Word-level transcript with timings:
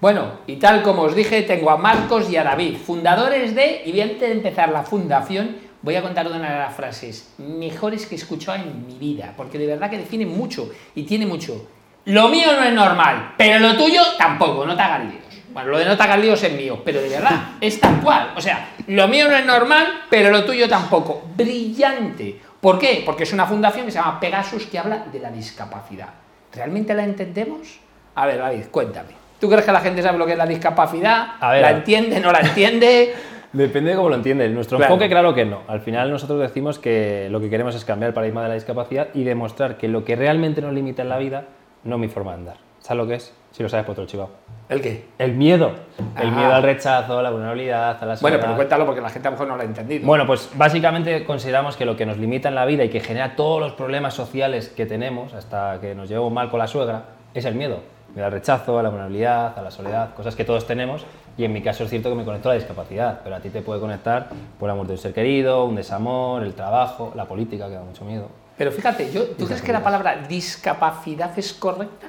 Bueno, 0.00 0.38
y 0.46 0.56
tal 0.56 0.82
como 0.82 1.02
os 1.02 1.14
dije, 1.16 1.42
tengo 1.42 1.70
a 1.70 1.76
Marcos 1.76 2.30
y 2.30 2.36
a 2.36 2.44
David, 2.44 2.76
fundadores 2.76 3.54
de, 3.56 3.82
y 3.84 4.00
antes 4.00 4.20
de 4.20 4.30
empezar 4.30 4.68
la 4.68 4.84
fundación, 4.84 5.56
voy 5.82 5.96
a 5.96 6.02
contar 6.02 6.28
una 6.28 6.52
de 6.52 6.58
las 6.58 6.74
frases 6.74 7.34
mejores 7.38 8.06
que 8.06 8.14
he 8.14 8.18
escuchado 8.18 8.62
en 8.62 8.86
mi 8.86 8.94
vida, 8.94 9.34
porque 9.36 9.58
de 9.58 9.66
verdad 9.66 9.90
que 9.90 9.98
define 9.98 10.24
mucho 10.24 10.70
y 10.94 11.02
tiene 11.02 11.26
mucho. 11.26 11.66
Lo 12.04 12.28
mío 12.28 12.46
no 12.56 12.62
es 12.62 12.72
normal, 12.72 13.34
pero 13.36 13.58
lo 13.58 13.76
tuyo 13.76 14.00
tampoco, 14.16 14.64
no 14.64 14.76
te 14.76 14.82
hagas 14.82 15.04
líos. 15.04 15.42
Bueno, 15.52 15.70
lo 15.70 15.78
de 15.78 15.86
no 15.86 15.96
te 15.96 16.02
hagas 16.04 16.20
líos 16.20 16.42
es 16.44 16.52
mío, 16.52 16.80
pero 16.84 17.02
de 17.02 17.08
verdad, 17.08 17.56
es 17.60 17.80
tal 17.80 18.00
cual. 18.00 18.34
O 18.36 18.40
sea, 18.40 18.68
lo 18.86 19.08
mío 19.08 19.28
no 19.28 19.34
es 19.34 19.44
normal, 19.44 20.04
pero 20.08 20.30
lo 20.30 20.44
tuyo 20.44 20.68
tampoco. 20.68 21.24
Brillante. 21.36 22.40
¿Por 22.60 22.78
qué? 22.78 23.02
Porque 23.04 23.24
es 23.24 23.32
una 23.32 23.46
fundación 23.46 23.86
que 23.86 23.90
se 23.90 23.98
llama 23.98 24.20
Pegasus 24.20 24.66
que 24.66 24.78
habla 24.78 25.06
de 25.10 25.18
la 25.18 25.32
discapacidad. 25.32 26.10
¿Realmente 26.52 26.94
la 26.94 27.02
entendemos? 27.02 27.80
A 28.14 28.26
ver, 28.26 28.38
David, 28.38 28.66
cuéntame. 28.70 29.17
¿Tú 29.40 29.48
crees 29.48 29.64
que 29.64 29.72
la 29.72 29.80
gente 29.80 30.02
sabe 30.02 30.18
lo 30.18 30.26
que 30.26 30.32
es 30.32 30.38
la 30.38 30.46
discapacidad? 30.46 31.34
A 31.40 31.52
ver, 31.52 31.62
¿La 31.62 31.70
entiende? 31.70 32.20
¿No 32.20 32.32
la 32.32 32.40
entiende? 32.40 33.14
Depende 33.52 33.90
de 33.92 33.96
cómo 33.96 34.08
lo 34.10 34.16
entiendes. 34.16 34.50
Nuestro 34.50 34.76
Claro. 34.78 34.92
enfoque, 34.94 35.08
claro 35.08 35.32
que 35.34 35.44
no. 35.46 35.60
Al 35.68 35.80
final 35.80 36.10
nosotros 36.10 36.38
decimos 36.40 36.78
que 36.78 37.28
lo 37.30 37.40
que 37.40 37.48
queremos 37.48 37.74
es 37.74 37.84
cambiar 37.84 38.08
el 38.08 38.14
paradigma 38.14 38.42
de 38.42 38.48
la 38.48 38.54
discapacidad 38.54 39.08
y 39.14 39.24
demostrar 39.24 39.78
que 39.78 39.88
lo 39.88 40.04
que 40.04 40.16
realmente 40.16 40.60
nos 40.60 40.74
limita 40.74 41.02
en 41.02 41.08
la 41.08 41.18
vida 41.18 41.44
no 41.84 41.94
es 41.96 42.00
mi 42.00 42.08
forma 42.08 42.32
de 42.32 42.38
andar. 42.38 42.56
¿Sabes 42.80 43.02
lo 43.02 43.08
que 43.08 43.14
es? 43.14 43.32
Si 43.52 43.62
lo 43.62 43.68
sabes, 43.68 43.86
por 43.86 43.92
otro 43.94 44.06
chivado. 44.06 44.30
¿El 44.68 44.80
qué? 44.82 45.06
El 45.18 45.32
miedo. 45.32 45.72
El 46.20 46.28
Ah. 46.28 46.30
miedo 46.30 46.52
al 46.54 46.62
rechazo, 46.62 47.18
a 47.18 47.22
la 47.22 47.30
vulnerabilidad, 47.30 47.90
a 47.90 48.06
la 48.06 48.14
Bueno, 48.14 48.16
soledad. 48.16 48.40
pero 48.42 48.56
cuéntalo 48.56 48.84
porque 48.86 49.00
la 49.00 49.08
gente 49.08 49.28
a 49.28 49.30
lo 49.30 49.36
mejor 49.36 49.48
no 49.48 49.56
lo 49.56 49.62
ha 49.62 49.64
entendido. 49.64 50.06
Bueno, 50.06 50.26
pues 50.26 50.50
básicamente 50.54 51.24
consideramos 51.24 51.76
que 51.76 51.84
lo 51.86 51.96
que 51.96 52.04
nos 52.04 52.18
limita 52.18 52.48
en 52.50 52.54
la 52.54 52.66
vida 52.66 52.84
y 52.84 52.90
que 52.90 53.00
genera 53.00 53.34
todos 53.34 53.60
los 53.60 53.72
problemas 53.72 54.12
sociales 54.14 54.68
que 54.68 54.84
tenemos, 54.84 55.32
hasta 55.32 55.78
que 55.80 55.94
nos 55.94 56.08
llevamos 56.08 56.32
mal 56.32 56.50
con 56.50 56.58
la 56.58 56.66
suegra, 56.66 57.04
es 57.34 57.44
el 57.46 57.54
miedo. 57.54 57.80
Al 58.22 58.32
rechazo, 58.32 58.78
a 58.78 58.82
la 58.82 58.88
vulnerabilidad, 58.88 59.58
a 59.58 59.62
la 59.62 59.70
soledad, 59.70 60.14
cosas 60.14 60.34
que 60.34 60.44
todos 60.44 60.66
tenemos. 60.66 61.04
Y 61.36 61.44
en 61.44 61.52
mi 61.52 61.62
caso 61.62 61.84
es 61.84 61.90
cierto 61.90 62.08
que 62.08 62.16
me 62.16 62.24
conecto 62.24 62.48
a 62.48 62.52
la 62.52 62.58
discapacidad, 62.58 63.20
pero 63.22 63.36
a 63.36 63.40
ti 63.40 63.50
te 63.50 63.62
puede 63.62 63.80
conectar 63.80 64.28
por 64.58 64.68
la 64.68 64.74
muerte 64.74 64.92
de 64.92 64.96
un 64.96 65.02
ser 65.02 65.14
querido, 65.14 65.64
un 65.64 65.76
desamor, 65.76 66.42
el 66.42 66.54
trabajo, 66.54 67.12
la 67.14 67.26
política, 67.26 67.68
que 67.68 67.74
da 67.74 67.82
mucho 67.82 68.04
miedo. 68.04 68.28
Pero 68.56 68.72
fíjate, 68.72 69.12
yo, 69.12 69.24
¿tú 69.28 69.46
crees 69.46 69.62
que 69.62 69.72
la 69.72 69.84
palabra 69.84 70.16
discapacidad 70.28 71.38
es 71.38 71.52
correcta? 71.52 72.08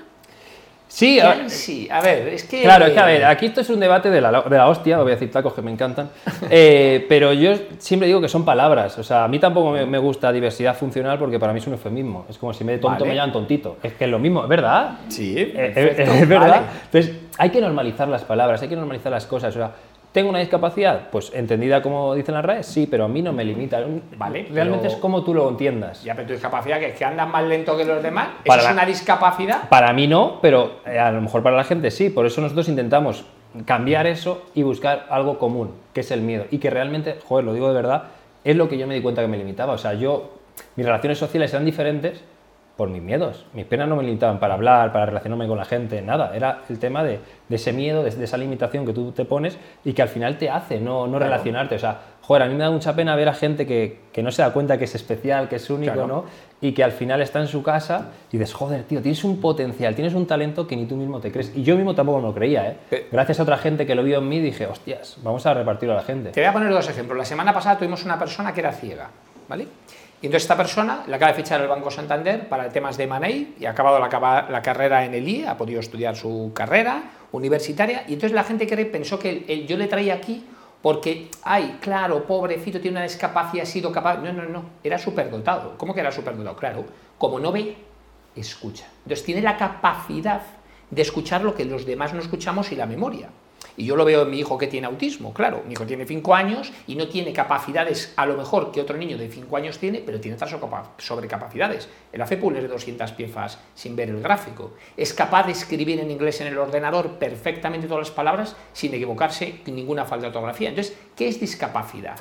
Sí, 0.91 1.19
a- 1.19 1.47
Sí, 1.47 1.49
sí. 1.49 1.87
A 1.91 2.01
ver, 2.01 2.27
es 2.29 2.43
que... 2.45 2.63
Claro, 2.63 2.87
es 2.87 2.93
que 2.93 2.99
a 2.99 3.05
ver, 3.05 3.23
aquí 3.25 3.45
esto 3.45 3.61
es 3.61 3.69
un 3.69 3.79
debate 3.79 4.09
de 4.09 4.19
la, 4.19 4.41
de 4.41 4.57
la 4.57 4.67
hostia, 4.67 4.97
voy 4.97 5.11
a 5.11 5.15
decir 5.15 5.29
tacos 5.31 5.53
que 5.53 5.61
me 5.61 5.69
encantan, 5.71 6.09
eh, 6.49 7.05
pero 7.07 7.31
yo 7.31 7.51
siempre 7.77 8.07
digo 8.07 8.19
que 8.19 8.27
son 8.27 8.43
palabras, 8.43 8.97
o 8.97 9.03
sea, 9.03 9.23
a 9.23 9.27
mí 9.27 9.37
tampoco 9.37 9.69
me, 9.71 9.85
me 9.85 9.99
gusta 9.99 10.31
diversidad 10.31 10.75
funcional 10.75 11.19
porque 11.19 11.37
para 11.39 11.53
mí 11.53 11.59
es 11.59 11.67
un 11.67 11.73
eufemismo, 11.73 12.25
es 12.27 12.39
como 12.39 12.53
si 12.53 12.63
vez 12.63 12.77
de 12.77 12.81
tonto 12.81 13.01
Vale. 13.01 13.09
me 13.11 13.15
llaman 13.15 13.31
tontito, 13.31 13.77
es 13.83 13.93
que 13.93 14.05
es 14.05 14.09
lo 14.09 14.17
mismo, 14.17 14.41
es 14.41 14.49
verdad. 14.49 14.97
Sí, 15.09 15.35
Eh, 15.37 15.71
perfecto, 15.75 16.11
eh, 16.11 16.19
es 16.23 16.27
verdad. 16.27 16.49
vale. 16.49 16.61
Entonces, 16.85 17.15
hay 17.37 17.49
que 17.51 17.61
normalizar 17.61 18.07
las 18.07 18.23
palabras, 18.23 18.59
hay 18.63 18.67
que 18.67 18.75
normalizar 18.75 19.11
las 19.11 19.27
cosas, 19.27 19.55
o 19.55 19.59
sea, 19.59 19.71
¿tengo 20.11 20.29
una 20.29 20.39
discapacidad? 20.39 21.09
Pues 21.11 21.31
entendida 21.33 21.81
como 21.81 22.15
dicen 22.15 22.35
las 22.35 22.43
redes, 22.45 22.65
sí, 22.65 22.87
pero 22.89 23.05
a 23.05 23.07
mí 23.07 23.21
no 23.21 23.31
me 23.33 23.43
limita. 23.45 23.81
Vale, 24.17 24.47
Realmente 24.51 24.83
pero- 24.83 24.93
es 24.95 24.99
como 25.01 25.23
tú 25.23 25.33
lo 25.33 25.49
entiendas. 25.49 26.03
Ya, 26.03 26.15
pero 26.15 26.27
tu 26.27 26.33
discapacidad, 26.33 26.79
que 26.79 26.87
es 26.87 26.95
que 26.97 27.05
andas 27.05 27.27
más 27.29 27.43
lento 27.45 27.77
que 27.77 27.85
los 27.85 28.01
demás, 28.01 28.27
¿eso 28.35 28.43
Para 28.45 28.63
es 28.63 28.71
una 28.71 28.85
discapacidad? 28.85 29.69
Para 29.69 29.93
mí 29.93 30.07
no, 30.07 30.39
pero 30.41 30.79
eh, 30.85 30.99
a 30.99 31.11
lo 31.11 31.21
mejor 31.21 31.43
para 31.43 31.55
la 31.55 31.63
gente 31.63 31.91
sí. 31.91 32.09
Por 32.09 32.25
eso 32.25 32.41
nosotros 32.41 32.67
intentamos 32.69 33.25
cambiar 33.65 34.05
eso 34.07 34.43
y 34.55 34.63
buscar 34.63 35.07
algo 35.09 35.39
común, 35.39 35.71
que 35.93 36.01
es 36.01 36.11
el 36.11 36.21
miedo. 36.21 36.45
Y 36.51 36.57
que 36.59 36.69
realmente, 36.69 37.17
joder, 37.27 37.45
lo 37.45 37.53
digo 37.53 37.67
de 37.69 37.73
verdad, 37.75 38.03
es 38.43 38.55
lo 38.55 38.69
que 38.69 38.77
yo 38.77 38.87
me 38.87 38.95
di 38.95 39.01
cuenta 39.01 39.21
que 39.21 39.27
me 39.27 39.37
limitaba. 39.37 39.73
O 39.73 39.77
sea, 39.77 39.93
yo, 39.93 40.31
mis 40.75 40.85
relaciones 40.85 41.17
sociales 41.17 41.51
eran 41.53 41.65
diferentes 41.65 42.21
por 42.79 42.87
mis 42.89 43.01
miedos. 43.01 43.45
Mis 43.53 43.65
penas 43.65 43.89
no 43.89 43.97
me 43.97 44.03
limitaban 44.03 44.39
para 44.39 44.53
hablar, 44.53 44.93
para 44.93 45.05
relacionarme 45.07 45.47
con 45.49 45.57
la 45.57 45.65
gente, 45.65 46.01
nada. 46.01 46.31
Era 46.33 46.61
el 46.69 46.79
tema 46.79 47.03
de, 47.03 47.19
de 47.49 47.55
ese 47.57 47.73
miedo, 47.73 48.03
de, 48.03 48.09
de 48.11 48.23
esa 48.23 48.37
limitación 48.37 48.85
que 48.85 48.93
tú 48.93 49.11
te 49.11 49.25
pones 49.25 49.57
y 49.83 49.91
que 49.91 50.01
al 50.01 50.07
final 50.07 50.37
te 50.37 50.49
hace 50.49 50.79
no, 50.79 51.05
no 51.05 51.17
Claro. 51.17 51.25
relacionarte. 51.25 51.75
O 51.75 51.79
sea, 51.79 51.99
joder, 52.21 52.43
a 52.43 52.45
mí 52.45 52.53
me 52.53 52.63
da 52.63 52.71
mucha 52.71 52.95
pena 52.95 53.17
ver 53.17 53.27
a 53.27 53.33
gente 53.33 53.67
que, 53.67 53.99
que 54.13 54.23
no 54.23 54.31
se 54.31 54.41
da 54.43 54.53
cuenta 54.53 54.77
que 54.77 54.85
es 54.85 54.95
especial, 54.95 55.49
que 55.49 55.57
es 55.57 55.69
único, 55.69 55.91
Claro. 55.93 56.07
¿no? 56.07 56.49
y 56.61 56.73
que 56.73 56.83
al 56.83 56.91
final 56.91 57.21
está 57.21 57.39
en 57.39 57.47
su 57.47 57.63
casa 57.63 58.07
y 58.31 58.37
dices, 58.37 58.53
joder, 58.53 58.83
tío, 58.83 59.01
tienes 59.01 59.23
un 59.25 59.39
potencial, 59.41 59.95
tienes 59.95 60.13
un 60.13 60.25
talento 60.25 60.65
que 60.67 60.75
ni 60.77 60.85
tú 60.85 60.95
mismo 60.95 61.19
te 61.19 61.31
crees. 61.33 61.51
Y 61.55 61.63
yo 61.63 61.75
mismo 61.75 61.95
tampoco 61.95 62.19
me 62.19 62.27
lo 62.27 62.33
creía, 62.33 62.67
¿eh? 62.71 62.77
Eh. 62.91 63.07
Gracias 63.11 63.39
a 63.39 63.43
otra 63.43 63.57
gente 63.57 63.85
que 63.85 63.95
lo 63.95 64.03
vio 64.03 64.17
en 64.19 64.27
mí 64.29 64.39
dije, 64.39 64.67
hostias, 64.67 65.17
vamos 65.23 65.45
a 65.45 65.53
repartirlo 65.53 65.93
a 65.93 65.97
la 65.97 66.03
gente. 66.03 66.31
Te 66.31 66.39
voy 66.41 66.47
a 66.49 66.53
poner 66.53 66.69
dos 66.71 66.89
ejemplos. 66.89 67.17
La 67.17 67.23
semana 67.25 67.53
pasada 67.53 67.77
tuvimos 67.77 68.03
una 68.05 68.17
persona 68.19 68.53
que 68.53 68.59
era 68.61 68.71
ciega, 68.73 69.09
¿vale? 69.49 69.67
Y 70.21 70.25
entonces 70.25 70.43
esta 70.43 70.57
persona 70.57 71.03
le 71.07 71.15
acaba 71.15 71.31
de 71.31 71.37
fichar 71.37 71.61
el 71.61 71.67
Banco 71.67 71.89
Santander 71.89 72.49
para 72.49 72.69
temas 72.69 72.97
de 72.97 73.07
Money 73.07 73.55
y 73.59 73.65
ha 73.65 73.71
acabado 73.71 73.99
la, 73.99 74.47
la 74.49 74.61
carrera 74.61 75.05
en 75.05 75.13
el 75.13 75.27
IE, 75.27 75.47
ha 75.47 75.55
podido 75.55 75.79
estudiar 75.79 76.15
su 76.15 76.51
carrera 76.53 77.03
universitaria 77.31 78.03
y 78.07 78.13
entonces 78.13 78.33
la 78.33 78.43
gente 78.43 78.67
cree, 78.67 78.85
pensó 78.85 79.17
que 79.17 79.65
yo 79.65 79.77
le 79.77 79.87
traía 79.87 80.15
aquí 80.15 80.45
porque, 80.81 81.29
ay, 81.43 81.77
claro, 81.81 82.25
pobrecito, 82.25 82.79
tiene 82.79 82.97
una 82.97 83.03
discapacidad, 83.03 83.63
ha 83.63 83.65
sido 83.65 83.91
capaz... 83.91 84.17
No, 84.17 84.31
no, 84.31 84.43
no, 84.43 84.63
era 84.83 84.97
superdotado. 84.97 85.77
¿Cómo 85.77 85.93
que 85.93 85.99
era 85.99 86.11
superdotado? 86.11 86.55
Claro, 86.55 86.85
como 87.17 87.39
no 87.39 87.51
ve, 87.51 87.75
escucha. 88.35 88.85
Entonces 89.03 89.25
tiene 89.25 89.41
la 89.41 89.57
capacidad 89.57 90.41
de 90.89 91.01
escuchar 91.01 91.43
lo 91.43 91.53
que 91.53 91.65
los 91.65 91.85
demás 91.85 92.13
no 92.13 92.21
escuchamos 92.21 92.71
y 92.71 92.75
la 92.75 92.85
memoria. 92.85 93.29
Y 93.79 93.85
yo 93.85 93.95
lo 93.95 94.03
veo 94.03 94.23
en 94.23 94.29
mi 94.29 94.39
hijo 94.39 94.57
que 94.57 94.67
tiene 94.67 94.87
autismo, 94.87 95.33
claro, 95.33 95.63
mi 95.65 95.71
hijo 95.71 95.85
tiene 95.85 96.05
5 96.05 96.35
años 96.35 96.69
y 96.85 96.95
no 96.95 97.07
tiene 97.07 97.31
capacidades 97.31 98.11
a 98.17 98.25
lo 98.25 98.35
mejor 98.35 98.73
que 98.73 98.81
otro 98.81 98.97
niño 98.97 99.17
de 99.17 99.29
5 99.29 99.55
años 99.55 99.77
tiene, 99.79 100.03
pero 100.05 100.19
tiene 100.19 100.35
otras 100.35 100.51
sobrecapa- 100.51 100.89
sobrecapacidades. 100.97 101.87
Él 102.11 102.21
hace 102.21 102.35
puzzles 102.35 102.61
de 102.63 102.67
200 102.67 103.13
piezas 103.13 103.57
sin 103.75 103.95
ver 103.95 104.09
el 104.09 104.21
gráfico. 104.21 104.73
Es 104.97 105.13
capaz 105.13 105.45
de 105.45 105.53
escribir 105.53 106.01
en 106.01 106.11
inglés 106.11 106.41
en 106.41 106.47
el 106.47 106.57
ordenador 106.57 107.11
perfectamente 107.19 107.87
todas 107.87 108.09
las 108.09 108.11
palabras 108.11 108.53
sin 108.73 108.93
equivocarse 108.93 109.61
ninguna 109.67 110.03
falta 110.03 110.23
de 110.23 110.27
ortografía. 110.27 110.67
Entonces, 110.67 110.97
¿qué 111.15 111.29
es 111.29 111.39
discapacidad? 111.39 112.17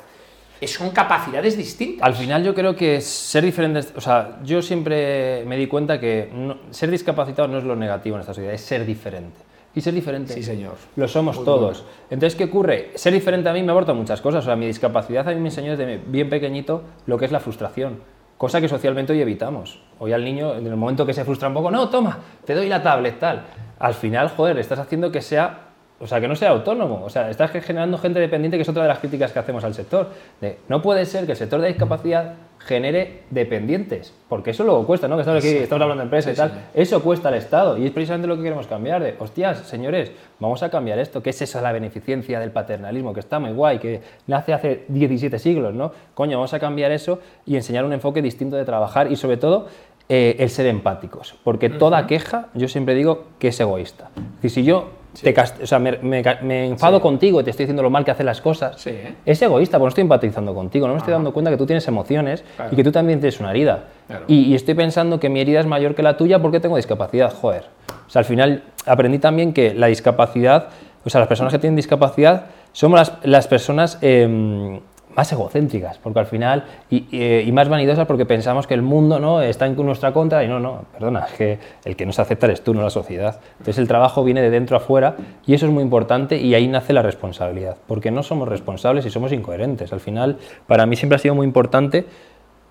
Son 0.65 0.91
capacidades 0.91 1.57
distintas. 1.57 2.07
Al 2.07 2.15
final 2.15 2.41
yo 2.41 2.55
creo 2.55 2.73
que 2.73 3.01
ser 3.01 3.43
diferentes, 3.43 3.91
o 3.97 4.01
sea, 4.01 4.39
yo 4.45 4.61
siempre 4.61 5.43
me 5.45 5.57
di 5.57 5.67
cuenta 5.67 5.99
que 5.99 6.29
ser 6.71 6.89
discapacitado 6.89 7.49
no 7.49 7.57
es 7.57 7.65
lo 7.65 7.75
negativo 7.75 8.15
en 8.15 8.21
esta 8.21 8.33
sociedad, 8.33 8.53
es 8.53 8.61
ser 8.61 8.85
diferente. 8.85 9.48
Y 9.79 9.81
ser 9.81 9.93
diferente 9.93 10.33
Sí, 10.33 10.43
señor. 10.43 10.73
lo 10.97 11.07
somos 11.07 11.37
Muy 11.37 11.45
todos. 11.45 11.85
Entonces, 12.09 12.35
¿qué 12.35 12.43
ocurre? 12.43 12.91
Ser 12.95 13.13
diferente 13.13 13.47
a 13.47 13.53
mí 13.53 13.63
me 13.63 13.71
aporta 13.71 13.93
muchas 13.93 14.19
cosas. 14.19 14.43
O 14.43 14.45
sea, 14.45 14.57
mi 14.57 14.65
discapacidad 14.65 15.25
a 15.25 15.31
mí 15.31 15.39
me 15.39 15.47
enseñó 15.47 15.77
desde 15.77 16.01
bien 16.05 16.29
pequeñito 16.29 16.83
lo 17.05 17.17
que 17.17 17.23
es 17.23 17.31
la 17.31 17.39
frustración. 17.39 18.01
Cosa 18.37 18.59
que 18.59 18.67
socialmente 18.67 19.13
hoy 19.13 19.21
evitamos. 19.21 19.81
Hoy 19.99 20.11
al 20.11 20.25
niño, 20.25 20.53
en 20.55 20.67
el 20.67 20.75
momento 20.75 21.05
que 21.05 21.13
se 21.13 21.23
frustra 21.23 21.47
un 21.47 21.53
poco, 21.53 21.71
no, 21.71 21.87
toma, 21.87 22.19
te 22.43 22.55
doy 22.55 22.67
la 22.67 22.83
tablet, 22.83 23.19
tal. 23.19 23.43
Al 23.79 23.93
final, 23.93 24.27
joder, 24.35 24.59
estás 24.59 24.79
haciendo 24.79 25.13
que 25.13 25.21
sea, 25.21 25.68
o 25.99 26.07
sea, 26.07 26.21
que 26.21 26.27
no 26.27 26.35
sea 26.35 26.49
autónomo. 26.49 27.03
O 27.03 27.09
sea, 27.09 27.29
estás 27.29 27.51
generando 27.51 27.97
gente 27.97 28.19
dependiente, 28.19 28.57
que 28.57 28.63
es 28.63 28.69
otra 28.69 28.83
de 28.83 28.89
las 28.89 28.99
críticas 28.99 29.31
que 29.31 29.39
hacemos 29.39 29.63
al 29.63 29.73
sector. 29.73 30.09
De, 30.39 30.57
no 30.67 30.81
puede 30.81 31.05
ser 31.05 31.25
que 31.25 31.33
el 31.33 31.37
sector 31.37 31.59
de 31.61 31.67
discapacidad 31.67 32.35
genere 32.59 33.21
dependientes, 33.29 34.13
porque 34.27 34.51
eso 34.51 34.63
luego 34.63 34.85
cuesta, 34.85 35.07
¿no? 35.07 35.15
Que 35.15 35.21
estamos 35.21 35.43
aquí, 35.43 35.55
estamos 35.55 35.81
hablando 35.81 36.01
de 36.01 36.05
empresas 36.05 36.33
y 36.33 36.35
tal. 36.35 36.51
Eso 36.73 37.01
cuesta 37.01 37.29
al 37.29 37.35
Estado 37.35 37.77
y 37.77 37.85
es 37.85 37.91
precisamente 37.91 38.27
lo 38.27 38.37
que 38.37 38.43
queremos 38.43 38.67
cambiar. 38.67 39.01
De, 39.01 39.15
hostias, 39.19 39.59
señores, 39.59 40.11
vamos 40.39 40.61
a 40.63 40.69
cambiar 40.69 40.99
esto. 40.99 41.21
¿Qué 41.23 41.31
es 41.31 41.41
eso 41.41 41.59
la 41.61 41.71
beneficencia 41.71 42.39
del 42.39 42.51
paternalismo? 42.51 43.13
Que 43.13 43.21
está 43.21 43.39
muy 43.39 43.51
guay, 43.51 43.79
que 43.79 44.01
nace 44.27 44.53
hace 44.53 44.85
17 44.87 45.39
siglos, 45.39 45.73
¿no? 45.73 45.91
Coño, 46.13 46.37
vamos 46.37 46.53
a 46.53 46.59
cambiar 46.59 46.91
eso 46.91 47.19
y 47.45 47.55
enseñar 47.55 47.85
un 47.85 47.93
enfoque 47.93 48.21
distinto 48.21 48.55
de 48.55 48.65
trabajar 48.65 49.11
y 49.11 49.15
sobre 49.15 49.37
todo 49.37 49.67
eh, 50.07 50.35
el 50.39 50.49
ser 50.49 50.67
empáticos. 50.67 51.35
Porque 51.43 51.69
toda 51.69 52.07
queja, 52.07 52.47
yo 52.53 52.67
siempre 52.67 52.93
digo 52.93 53.25
que 53.39 53.49
es 53.49 53.59
egoísta. 53.59 54.09
Decir, 54.41 54.51
si 54.51 54.63
yo 54.63 54.98
te 55.21 55.33
cast- 55.33 55.61
o 55.61 55.65
sea, 55.67 55.79
me, 55.79 55.97
me 56.01 56.21
ca- 56.21 56.39
me 56.41 56.67
enfado 56.67 56.97
Sí. 56.97 57.01
contigo 57.01 57.41
y 57.41 57.43
te 57.43 57.49
estoy 57.49 57.65
diciendo 57.65 57.81
lo 57.83 57.89
mal 57.89 58.05
que 58.05 58.11
hacen 58.11 58.25
las 58.25 58.41
cosas, 58.41 58.79
Sí, 58.79 58.91
¿eh? 58.91 59.15
es 59.25 59.41
egoísta, 59.41 59.77
porque 59.77 59.85
no 59.85 59.89
estoy 59.89 60.01
empatizando 60.03 60.53
contigo, 60.53 60.87
no 60.87 60.93
me 60.93 60.99
estoy 60.99 61.13
dando 61.13 61.33
cuenta 61.33 61.49
que 61.51 61.57
tú 61.57 61.65
tienes 61.65 61.87
emociones 61.87 62.43
Claro. 62.55 62.71
y 62.71 62.75
que 62.75 62.83
tú 62.83 62.91
también 62.91 63.19
tienes 63.19 63.39
una 63.39 63.51
herida. 63.51 63.85
Claro. 64.07 64.25
Y, 64.27 64.41
y 64.45 64.55
estoy 64.55 64.73
pensando 64.75 65.19
que 65.19 65.29
mi 65.29 65.41
herida 65.41 65.59
es 65.59 65.65
mayor 65.65 65.95
que 65.95 66.03
la 66.03 66.15
tuya 66.17 66.39
porque 66.41 66.59
tengo 66.59 66.75
discapacidad, 66.77 67.33
joder. 67.33 67.65
O 68.07 68.09
sea, 68.09 68.19
al 68.19 68.25
final 68.25 68.63
aprendí 68.85 69.19
también 69.19 69.53
que 69.53 69.73
la 69.73 69.87
discapacidad, 69.87 70.67
o 71.05 71.09
sea, 71.09 71.19
las 71.19 71.27
personas 71.27 71.53
que 71.53 71.59
tienen 71.59 71.75
discapacidad 71.75 72.45
somos 72.71 72.99
las, 72.99 73.13
las 73.23 73.47
personas 73.47 73.97
em, 74.01 74.79
más 75.19 75.29
egocéntricas, 75.33 75.97
porque 75.97 76.19
al 76.19 76.27
final, 76.27 76.63
y, 76.89 77.03
y- 77.11 77.39
y 77.41 77.51
más 77.51 77.67
vanidosas 77.67 78.07
porque 78.07 78.25
pensamos 78.25 78.67
que 78.67 78.73
el 78.73 78.81
mundo 78.81 79.19
¿no? 79.19 79.41
está 79.41 79.65
en 79.65 79.75
nuestra 79.75 80.13
contra 80.13 80.45
y 80.45 80.47
no, 80.47 80.61
no, 80.61 80.85
perdona, 80.93 81.25
es 81.29 81.33
que 81.33 81.59
el 81.83 81.97
que 81.97 82.05
nos 82.05 82.19
acepta 82.19 82.45
eres 82.45 82.63
tú, 82.63 82.73
no 82.73 82.81
la 82.81 82.89
sociedad. 82.89 83.41
Entonces 83.57 83.79
el 83.79 83.87
trabajo 83.89 84.23
viene 84.23 84.41
de 84.41 84.49
dentro 84.49 84.77
a 84.77 84.79
fuera 84.79 85.15
y 85.45 85.53
eso 85.53 85.65
es 85.65 85.73
muy 85.73 85.83
importante 85.83 86.37
y 86.37 86.55
ahí 86.55 86.69
nace 86.69 86.93
la 86.93 87.01
responsabilidad, 87.01 87.75
porque 87.85 88.11
no 88.11 88.23
somos 88.23 88.47
responsables 88.47 89.05
y 89.05 89.09
somos 89.09 89.33
incoherentes. 89.33 89.91
Al 89.91 89.99
final, 89.99 90.37
para 90.67 90.85
mí 90.85 90.95
siempre 90.95 91.17
ha 91.17 91.19
sido 91.19 91.35
muy 91.35 91.45
importante 91.45 92.05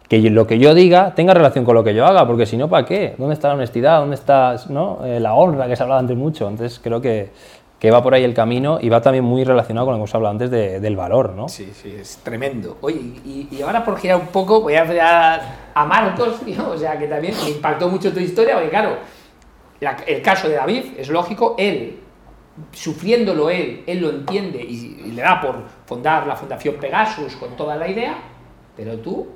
que 0.08 0.18
lo 0.30 0.46
que 0.46 0.58
yo 0.58 0.72
diga 0.72 1.14
tenga 1.14 1.34
relación 1.34 1.66
con 1.66 1.74
lo 1.74 1.84
que 1.84 1.94
yo 1.94 2.06
haga, 2.06 2.26
porque 2.26 2.46
si 2.46 2.56
no, 2.56 2.70
¿para 2.70 2.86
qué? 2.86 3.14
¿Dónde 3.18 3.34
está 3.34 3.48
la 3.48 3.54
honestidad? 3.56 4.00
¿Dónde 4.00 4.14
está 4.14 4.56
¿no? 4.70 5.04
Eh, 5.04 5.20
la 5.20 5.34
honra 5.34 5.66
que 5.68 5.76
se 5.76 5.82
ha 5.82 5.84
hablado 5.84 6.00
antes 6.00 6.16
mucho? 6.16 6.48
Entonces 6.48 6.80
creo 6.82 7.02
que, 7.02 7.28
que 7.78 7.90
va 7.92 8.02
por 8.02 8.12
ahí 8.14 8.24
el 8.24 8.34
camino 8.34 8.78
y 8.80 8.88
va 8.88 9.00
también 9.00 9.24
muy 9.24 9.44
relacionado 9.44 9.86
con 9.86 9.92
lo 9.92 9.96
que 9.98 10.00
hemos 10.00 10.14
hablado 10.14 10.32
antes 10.32 10.50
de- 10.50 10.80
del 10.80 10.96
valor, 10.96 11.34
¿no? 11.34 11.48
Sí, 11.48 11.72
sí, 11.80 11.94
es 11.98 12.18
tremendo. 12.24 12.76
Oye, 12.80 12.96
y, 13.24 13.62
ahora 13.62 13.84
por 13.84 13.98
girar 13.98 14.16
un 14.20 14.26
poco, 14.28 14.60
voy 14.62 14.74
a 14.74 14.82
a, 15.00 15.40
a 15.74 15.84
Marcos, 15.84 16.40
tío, 16.44 16.70
o 16.70 16.76
sea, 16.76 16.98
que 16.98 17.06
también 17.06 17.34
me 17.44 17.50
impactó 17.50 17.88
mucho 17.88 18.12
tu 18.12 18.18
historia, 18.18 18.54
porque 18.54 18.70
claro, 18.70 18.96
la- 19.80 19.96
el 20.06 20.20
caso 20.22 20.48
de 20.48 20.56
David 20.56 20.84
es 20.98 21.08
lógico, 21.08 21.54
él 21.56 22.00
sufriéndolo 22.72 23.48
él, 23.50 23.84
él 23.86 24.00
lo 24.00 24.10
entiende 24.10 24.60
y, 24.60 25.02
y 25.06 25.12
le 25.12 25.22
da 25.22 25.40
por 25.40 25.62
fundar 25.86 26.26
la 26.26 26.34
Fundación 26.34 26.74
Pegasus 26.76 27.36
con 27.36 27.56
toda 27.56 27.76
la 27.76 27.86
idea, 27.88 28.16
pero 28.76 28.98
tú, 28.98 29.28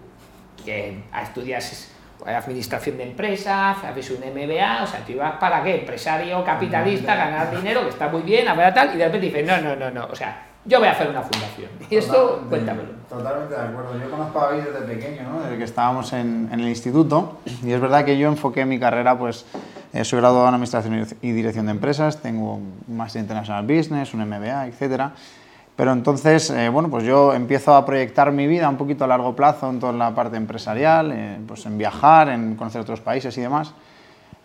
que 0.64 1.04
estudias 1.22 1.92
administración 2.26 2.96
de 2.98 3.04
empresas, 3.04 3.82
haces 3.84 4.10
un 4.10 4.18
MBA, 4.18 4.82
o 4.82 4.86
sea, 4.86 5.04
tú 5.04 5.12
ibas 5.12 5.34
para 5.38 5.62
qué, 5.62 5.80
empresario, 5.80 6.44
capitalista, 6.44 7.14
ganar 7.14 7.54
dinero, 7.54 7.82
que 7.82 7.90
está 7.90 8.08
muy 8.08 8.22
bien, 8.22 8.48
a 8.48 8.54
ver 8.54 8.72
tal, 8.72 8.94
y 8.94 8.98
de 8.98 9.06
repente 9.06 9.26
dices, 9.26 9.46
no, 9.46 9.60
no, 9.60 9.76
no, 9.76 9.90
no, 9.90 10.06
o 10.06 10.14
sea, 10.14 10.46
yo 10.64 10.78
voy 10.78 10.88
a 10.88 10.92
hacer 10.92 11.10
una 11.10 11.22
fundación. 11.22 11.70
Y 11.90 11.96
esto, 11.96 12.46
cuéntamelo. 12.48 12.90
Totalmente 13.08 13.54
de 13.54 13.60
acuerdo. 13.60 13.98
Yo 13.98 14.08
conozco 14.08 14.40
a 14.40 14.46
David 14.46 14.62
desde 14.72 14.94
pequeño, 14.94 15.22
¿no? 15.28 15.42
desde 15.42 15.58
que 15.58 15.64
estábamos 15.64 16.12
en, 16.12 16.48
en, 16.52 16.60
el 16.60 16.68
instituto, 16.68 17.40
y 17.64 17.72
es 17.72 17.80
verdad 17.80 18.04
que 18.04 18.16
yo 18.16 18.28
enfoqué 18.28 18.64
mi 18.64 18.78
carrera, 18.78 19.18
pues, 19.18 19.44
eh, 19.92 20.04
soy 20.04 20.20
graduado 20.20 20.48
en 20.48 20.54
Administración 20.54 21.06
y 21.20 21.32
Dirección 21.32 21.66
de 21.66 21.72
Empresas, 21.72 22.22
tengo 22.22 22.54
un 22.54 22.84
Máster 22.88 23.20
International 23.20 23.66
Business, 23.66 24.14
un 24.14 24.26
MBA, 24.28 24.68
etcétera. 24.68 25.12
Pero 25.76 25.92
entonces, 25.92 26.50
eh, 26.50 26.68
bueno, 26.68 26.90
pues 26.90 27.04
yo 27.04 27.32
empiezo 27.32 27.74
a 27.74 27.86
proyectar 27.86 28.30
mi 28.30 28.46
vida 28.46 28.68
un 28.68 28.76
poquito 28.76 29.04
a 29.04 29.06
largo 29.06 29.34
plazo 29.34 29.70
en 29.70 29.80
toda 29.80 29.92
la 29.92 30.14
parte 30.14 30.36
empresarial, 30.36 31.12
eh, 31.12 31.38
pues 31.46 31.64
en 31.64 31.78
viajar, 31.78 32.28
en 32.28 32.56
conocer 32.56 32.82
otros 32.82 33.00
países 33.00 33.36
y 33.38 33.40
demás. 33.40 33.72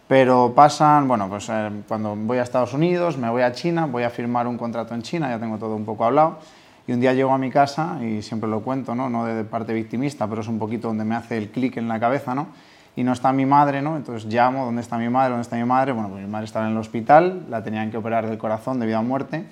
Pero 0.07 0.53
pasan, 0.55 1.05
bueno, 1.05 1.27
pues 1.27 1.49
eh, 1.49 1.69
cuando 1.85 2.15
voy 2.15 2.37
a 2.37 2.43
Estados 2.43 2.73
Unidos, 2.73 3.17
me 3.17 3.29
voy 3.29 3.41
a 3.41 3.51
China, 3.51 3.87
voy 3.87 4.03
a 4.03 4.09
firmar 4.09 4.47
un 4.47 4.57
contrato 4.57 4.93
en 4.93 5.01
China, 5.01 5.29
ya 5.29 5.37
tengo 5.37 5.57
todo 5.57 5.75
un 5.75 5.83
poco 5.83 6.05
hablado. 6.05 6.39
Y 6.87 6.93
un 6.93 7.01
día 7.01 7.11
llego 7.13 7.33
a 7.33 7.37
mi 7.37 7.51
casa, 7.51 7.97
y 8.01 8.21
siempre 8.21 8.49
lo 8.49 8.61
cuento, 8.61 8.95
¿no? 8.95 9.09
No 9.09 9.25
de 9.25 9.43
parte 9.43 9.73
victimista, 9.73 10.25
pero 10.27 10.39
es 10.39 10.47
un 10.47 10.57
poquito 10.57 10.87
donde 10.87 11.03
me 11.03 11.15
hace 11.15 11.37
el 11.37 11.49
clic 11.49 11.75
en 11.75 11.89
la 11.89 11.99
cabeza, 11.99 12.33
¿no? 12.33 12.47
Y 12.95 13.03
no 13.03 13.11
está 13.11 13.33
mi 13.33 13.45
madre, 13.45 13.81
¿no? 13.81 13.97
Entonces 13.97 14.31
llamo, 14.33 14.63
¿dónde 14.63 14.81
está 14.81 14.97
mi 14.97 15.09
madre? 15.09 15.31
¿Dónde 15.31 15.41
está 15.41 15.57
mi 15.57 15.65
madre? 15.65 15.91
Bueno, 15.91 16.07
pues 16.07 16.23
mi 16.23 16.29
madre 16.29 16.45
estaba 16.45 16.67
en 16.67 16.71
el 16.71 16.77
hospital, 16.77 17.47
la 17.49 17.61
tenían 17.61 17.91
que 17.91 17.97
operar 17.97 18.27
del 18.27 18.37
corazón 18.37 18.79
debido 18.79 18.99
a 18.99 19.01
muerte 19.01 19.45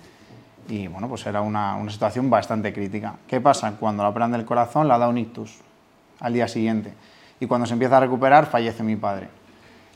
y 0.67 0.87
bueno, 0.87 1.07
pues 1.07 1.25
era 1.25 1.41
una, 1.41 1.75
una, 1.75 1.91
situación 1.91 2.29
bastante 2.29 2.73
crítica. 2.73 3.15
¿Qué 3.27 3.39
pasa? 3.39 3.73
Cuando 3.79 4.03
la 4.03 4.09
operan 4.09 4.31
del 4.31 4.45
corazón 4.45 4.87
la 4.87 4.97
da 4.97 5.07
un 5.07 5.17
ictus 5.17 5.59
al 6.19 6.33
día 6.33 6.47
siguiente 6.47 6.93
y 7.39 7.45
cuando 7.45 7.67
se 7.67 7.73
empieza 7.73 7.97
a 7.97 7.99
recuperar 7.99 8.45
fallece 8.45 8.83
mi 8.83 8.95
padre. 8.95 9.27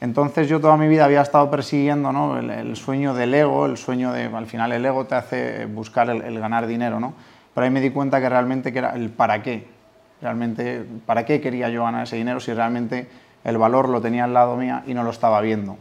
Entonces 0.02 0.48
yo 0.48 0.62
toda 0.62 0.78
mi 0.78 0.88
vida 0.88 1.06
había 1.06 1.22
estado 1.22 1.50
persiguiendo 1.52 2.12
¿no? 2.14 2.38
el, 2.40 2.76
sueño 2.78 3.14
del 3.14 3.34
ego, 3.34 3.66
el 3.66 3.78
sueño 3.78 4.14
de, 4.14 4.26
al 4.26 4.46
final 4.46 4.72
el 4.72 4.86
ego 4.86 5.06
te 5.06 5.16
hace 5.16 5.66
buscar 5.66 6.10
el, 6.10 6.22
el, 6.22 6.40
ganar 6.40 6.68
dinero, 6.68 7.00
¿no? 7.00 7.14
Pero 7.54 7.66
ahí 7.66 7.72
me 7.72 7.82
di 7.82 7.90
cuenta 7.90 8.22
que 8.22 8.30
realmente 8.30 8.72
que 8.72 8.80
era 8.80 8.92
el 8.92 9.10
para 9.10 9.44
qué, 9.44 9.68
realmente 10.22 10.86
para 11.06 11.26
qué 11.26 11.42
quería 11.42 11.68
yo 11.70 11.84
ganar 11.84 12.04
ese 12.04 12.16
dinero 12.16 12.40
si 12.40 12.54
realmente 12.54 13.10
el 13.44 13.58
valor 13.58 13.90
lo 13.90 14.00
tenía 14.00 14.24
al 14.24 14.34
lado 14.34 14.56
mía 14.56 14.84
y 14.88 14.94
no 14.94 15.04
lo 15.04 15.10
estaba 15.10 15.42
viendo. 15.42 15.78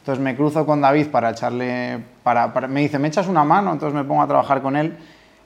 Entonces 0.00 0.24
me 0.24 0.34
cruzo 0.34 0.64
con 0.64 0.80
David 0.80 1.08
para 1.08 1.30
echarle, 1.30 1.98
para, 2.22 2.48
me 2.68 2.80
dice, 2.80 2.98
¿me 2.98 3.08
echas 3.08 3.28
una 3.28 3.44
mano? 3.44 3.72
Entonces 3.72 3.94
me 3.94 4.04
pongo 4.04 4.22
a 4.22 4.26
trabajar 4.26 4.62
con 4.62 4.76
él 4.76 4.96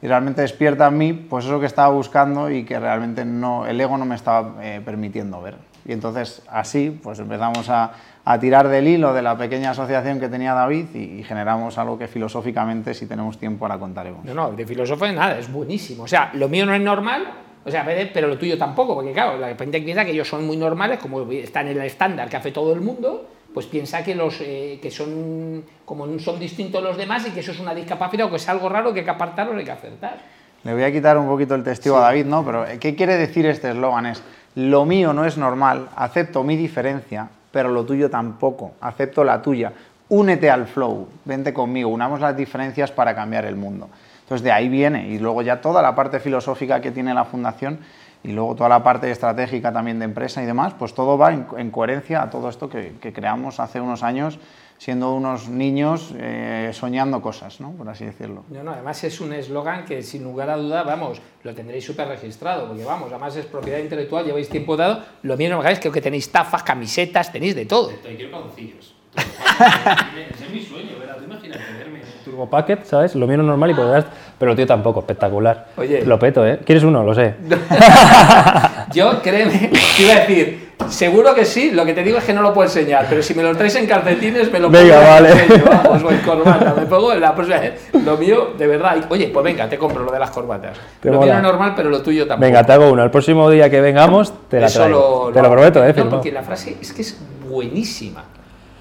y 0.01 0.07
realmente 0.07 0.43
despierta 0.43 0.89
en 0.89 0.99
mí 0.99 1.13
pues 1.13 1.45
eso 1.45 1.59
que 1.59 1.67
estaba 1.67 1.89
buscando 1.89 2.51
y 2.51 2.65
que 2.65 2.79
realmente 2.79 3.25
no, 3.25 3.67
el 3.67 3.81
ego 3.81 3.99
no 3.99 4.05
me 4.05 4.15
estaba 4.15 4.55
eh, 4.63 4.81
permitiendo 4.85 5.43
ver. 5.43 5.57
Y 5.87 5.93
entonces 5.93 6.43
así 6.49 6.97
pues 7.03 7.19
empezamos 7.19 7.69
a, 7.69 7.93
a, 8.25 8.39
tirar 8.39 8.69
del 8.69 8.87
hilo 8.87 9.13
de 9.13 9.23
la 9.23 9.37
pequeña 9.37 9.71
asociación 9.71 10.21
que 10.21 10.29
tenía 10.29 10.55
David 10.55 10.87
y, 10.95 11.19
y, 11.19 11.25
generamos 11.25 11.77
algo 11.77 11.99
que 11.99 12.07
filosóficamente, 12.07 12.95
si 12.95 13.07
tenemos 13.07 13.39
tiempo, 13.39 13.65
ahora 13.65 13.79
contaremos. 13.79 14.25
No, 14.25 14.35
no, 14.35 14.53
de 14.53 14.67
filósofo 14.67 15.07
nada, 15.09 15.39
es 15.39 15.53
buenísimo. 15.53 16.05
O 16.05 16.09
sea, 16.09 16.31
lo 16.35 16.49
mío 16.49 16.65
no 16.65 16.75
es 16.75 16.81
normal, 16.81 17.25
o 17.65 17.71
sea, 17.71 17.87
pero 18.13 18.29
lo 18.29 18.39
tuyo 18.39 18.59
tampoco, 18.59 18.95
porque 18.95 19.13
claro, 19.13 19.39
la 19.39 19.55
gente 19.55 19.81
piensa 19.81 20.05
que 20.05 20.13
ellos 20.13 20.29
son 20.29 20.47
muy 20.47 20.57
normales, 20.57 20.99
como 20.99 21.23
están 21.31 21.69
en 21.69 21.79
el 21.79 21.87
estándar 21.87 22.29
que 22.29 22.37
hace 22.37 22.53
todo 22.53 22.73
el 22.73 22.81
mundo, 22.83 23.27
pues 23.55 23.67
piensa 23.67 24.03
que, 24.03 24.17
los, 24.17 24.41
eh, 24.41 24.81
que 24.83 24.91
son, 24.91 25.65
como 25.85 26.19
son 26.19 26.41
distintos 26.41 26.83
los 26.83 26.97
demás 26.97 27.25
y 27.29 27.31
que 27.31 27.41
eso 27.41 27.53
es 27.53 27.61
una 27.61 27.73
discapacidad 27.73 28.27
o 28.27 28.31
que 28.31 28.37
es 28.37 28.49
algo 28.49 28.69
raro 28.69 28.93
que 28.93 28.99
hay 28.99 29.05
que 29.05 29.11
apartarlo 29.13 29.57
hay 29.57 29.65
que 29.65 29.71
acertar. 29.71 30.19
Le 30.65 30.75
voy 30.75 30.83
a 30.83 30.91
quitar 30.91 31.17
un 31.17 31.29
poquito 31.29 31.55
el 31.55 31.63
testigo 31.63 31.97
sí. 31.97 32.03
a 32.03 32.07
David, 32.07 32.27
¿no? 32.27 32.45
Pero 32.45 32.65
¿qué 32.81 32.97
quiere 32.97 33.17
decir 33.17 33.47
este 33.47 33.71
eslogan? 33.71 34.07
Es, 34.07 34.23
lo 34.57 34.85
mío 34.85 35.13
no 35.13 35.25
es 35.25 35.39
normal, 35.39 35.89
acepto 35.95 36.43
mi 36.43 36.57
diferencia, 36.57 37.29
pero 37.53 37.69
lo 37.69 37.85
tuyo 37.85 38.11
tampoco, 38.11 38.73
acepto 38.81 39.23
la 39.23 39.41
tuya. 39.41 39.73
Únete 40.09 40.51
al 40.51 40.67
flow, 40.67 41.09
vente 41.25 41.55
conmigo, 41.55 41.91
unamos 41.91 42.21
las 42.21 42.37
diferencias 42.37 42.91
para 42.91 43.15
cambiar 43.15 43.45
el 43.45 43.55
mundo. 43.55 43.89
Entonces 44.23 44.43
de 44.43 44.51
ahí 44.51 44.69
viene, 44.69 45.09
y 45.09 45.19
luego 45.19 45.43
ya 45.43 45.61
toda 45.61 45.81
la 45.81 45.95
parte 45.95 46.19
filosófica 46.19 46.81
que 46.81 46.91
tiene 46.91 47.15
la 47.15 47.25
fundación 47.25 47.79
y 48.25 48.33
luego 48.33 48.55
toda 48.57 48.71
la 48.71 48.83
parte 48.83 49.11
estratégica 49.11 49.73
también 49.73 49.99
de 49.99 50.07
empresa 50.07 50.43
y 50.43 50.47
demás, 50.47 50.75
pues 50.79 50.95
todo 50.95 51.17
va 51.17 51.33
en, 51.33 51.47
en 51.59 51.71
coherencia 51.71 52.23
a 52.23 52.31
todo 52.31 52.49
esto 52.49 52.69
que, 52.69 52.95
que, 53.01 53.13
creamos 53.13 53.61
hace 53.61 53.81
unos 53.81 54.03
años 54.03 54.39
siendo 54.79 55.15
unos 55.15 55.49
niños 55.49 56.13
eh, 56.17 56.71
soñando 56.73 57.23
cosas, 57.23 57.61
¿no? 57.61 57.73
por 57.73 57.89
así 57.89 58.05
decirlo. 58.05 58.45
No, 58.49 58.63
no, 58.63 58.73
además 58.73 59.05
es 59.05 59.21
un 59.21 59.33
eslogan 59.33 59.85
que 59.85 60.03
sin 60.03 60.25
lugar 60.25 60.51
a 60.51 60.57
duda, 60.57 60.83
vamos, 60.83 61.21
lo 61.43 61.55
tendréis 61.55 61.85
súper 61.85 62.09
registrado, 62.09 62.69
porque 62.69 62.85
vamos, 62.85 63.11
además 63.11 63.37
es 63.37 63.47
propiedad 63.47 63.79
intelectual, 63.79 64.25
lleváis 64.25 64.49
tiempo 64.49 64.77
dado, 64.77 65.05
lo 65.23 65.37
mío 65.37 65.51
no 65.51 65.57
me 65.57 65.63
hagáis, 65.63 65.79
creo 65.79 65.93
que 65.93 66.01
tenéis 66.01 66.31
tafas, 66.31 66.63
camisetas, 66.63 67.31
tenéis 67.31 67.55
de 67.55 67.67
todo. 67.67 67.89
Te 67.89 68.17
quiero 68.17 68.33
calzoncillos. 68.33 68.95
Ese 69.15 70.45
es 70.45 70.51
mi 70.51 70.61
sueño, 70.61 70.99
¿verdad? 70.99 71.19
Tú 71.19 71.25
imagínate 71.25 71.63
verme. 71.79 72.01
Turbo 72.25 72.49
Packet, 72.49 72.85
¿sabes? 72.87 73.15
Lo 73.15 73.27
mío 73.27 73.37
no 73.37 73.43
normal 73.43 73.71
y 73.71 73.75
podrás. 73.75 74.05
Pero 74.39 74.53
lo 74.53 74.57
tío 74.57 74.67
tampoco, 74.67 75.01
espectacular. 75.01 75.67
Oye. 75.77 76.05
Lo 76.05 76.19
peto, 76.19 76.47
¿eh? 76.47 76.59
¿Quieres 76.65 76.83
uno? 76.85 77.05
Lo 77.05 77.15
sé. 77.15 77.35
Yo, 78.93 79.21
créeme, 79.23 79.71
te 79.97 80.03
iba 80.03 80.13
a 80.15 80.21
decir, 80.21 80.73
seguro 80.89 81.35
que 81.35 81.45
sí, 81.45 81.71
lo 81.73 81.85
que 81.85 81.93
te 81.95 82.03
digo 82.03 82.19
es 82.19 82.25
que 82.25 82.33
no 82.33 82.43
lo 82.43 82.53
puedo 82.55 82.69
enseñar, 82.69 83.07
pero 83.09 83.23
si 83.23 83.35
me 83.35 83.43
lo 83.43 83.55
traes 83.57 83.75
en 83.77 83.87
calcetines, 83.87 84.51
me 84.53 84.59
lo 84.61 84.69
pongo 84.71 84.79
Venga, 84.83 85.01
vale. 85.01 85.31
Vamos, 85.65 86.03
o 86.03 86.11
en 86.11 86.19
corbata, 86.19 86.75
me 86.79 86.87
pongo 86.87 87.13
en 87.13 87.21
la 87.21 87.35
próxima 87.35 87.59
vez. 87.61 87.89
Lo 88.05 88.17
mío, 88.17 88.51
de 88.57 88.67
verdad. 88.67 88.97
Oye, 89.09 89.29
pues 89.33 89.45
venga, 89.45 89.69
te 89.69 89.79
compro 89.79 90.03
lo 90.05 90.13
de 90.13 90.19
las 90.19 90.31
corbatas. 90.31 90.77
Te 91.01 91.09
lo 91.11 91.17
mola. 91.17 91.27
mío 91.35 91.43
no 91.43 91.49
es 91.49 91.53
normal, 91.55 91.73
pero 91.77 91.91
lo 91.91 92.03
tuyo 92.03 92.27
tampoco. 92.27 92.47
Venga, 92.47 92.65
te 92.65 92.73
hago 92.73 92.91
uno. 92.91 93.03
El 93.05 93.11
próximo 93.11 93.51
día 93.51 93.69
que 93.71 93.81
vengamos, 93.81 94.33
te 94.49 94.61
la 94.61 94.67
Eso 94.67 94.81
traigo. 94.81 95.25
lo- 95.27 95.33
te 95.33 95.43
lo 95.43 95.51
prometo, 95.51 95.85
¿eh? 95.85 95.95
No, 95.97 96.09
porque 96.09 96.33
la 96.33 96.43
frase 96.43 96.77
es 96.81 96.93
que 96.93 97.03
es 97.03 97.19
buenísima. 97.49 98.25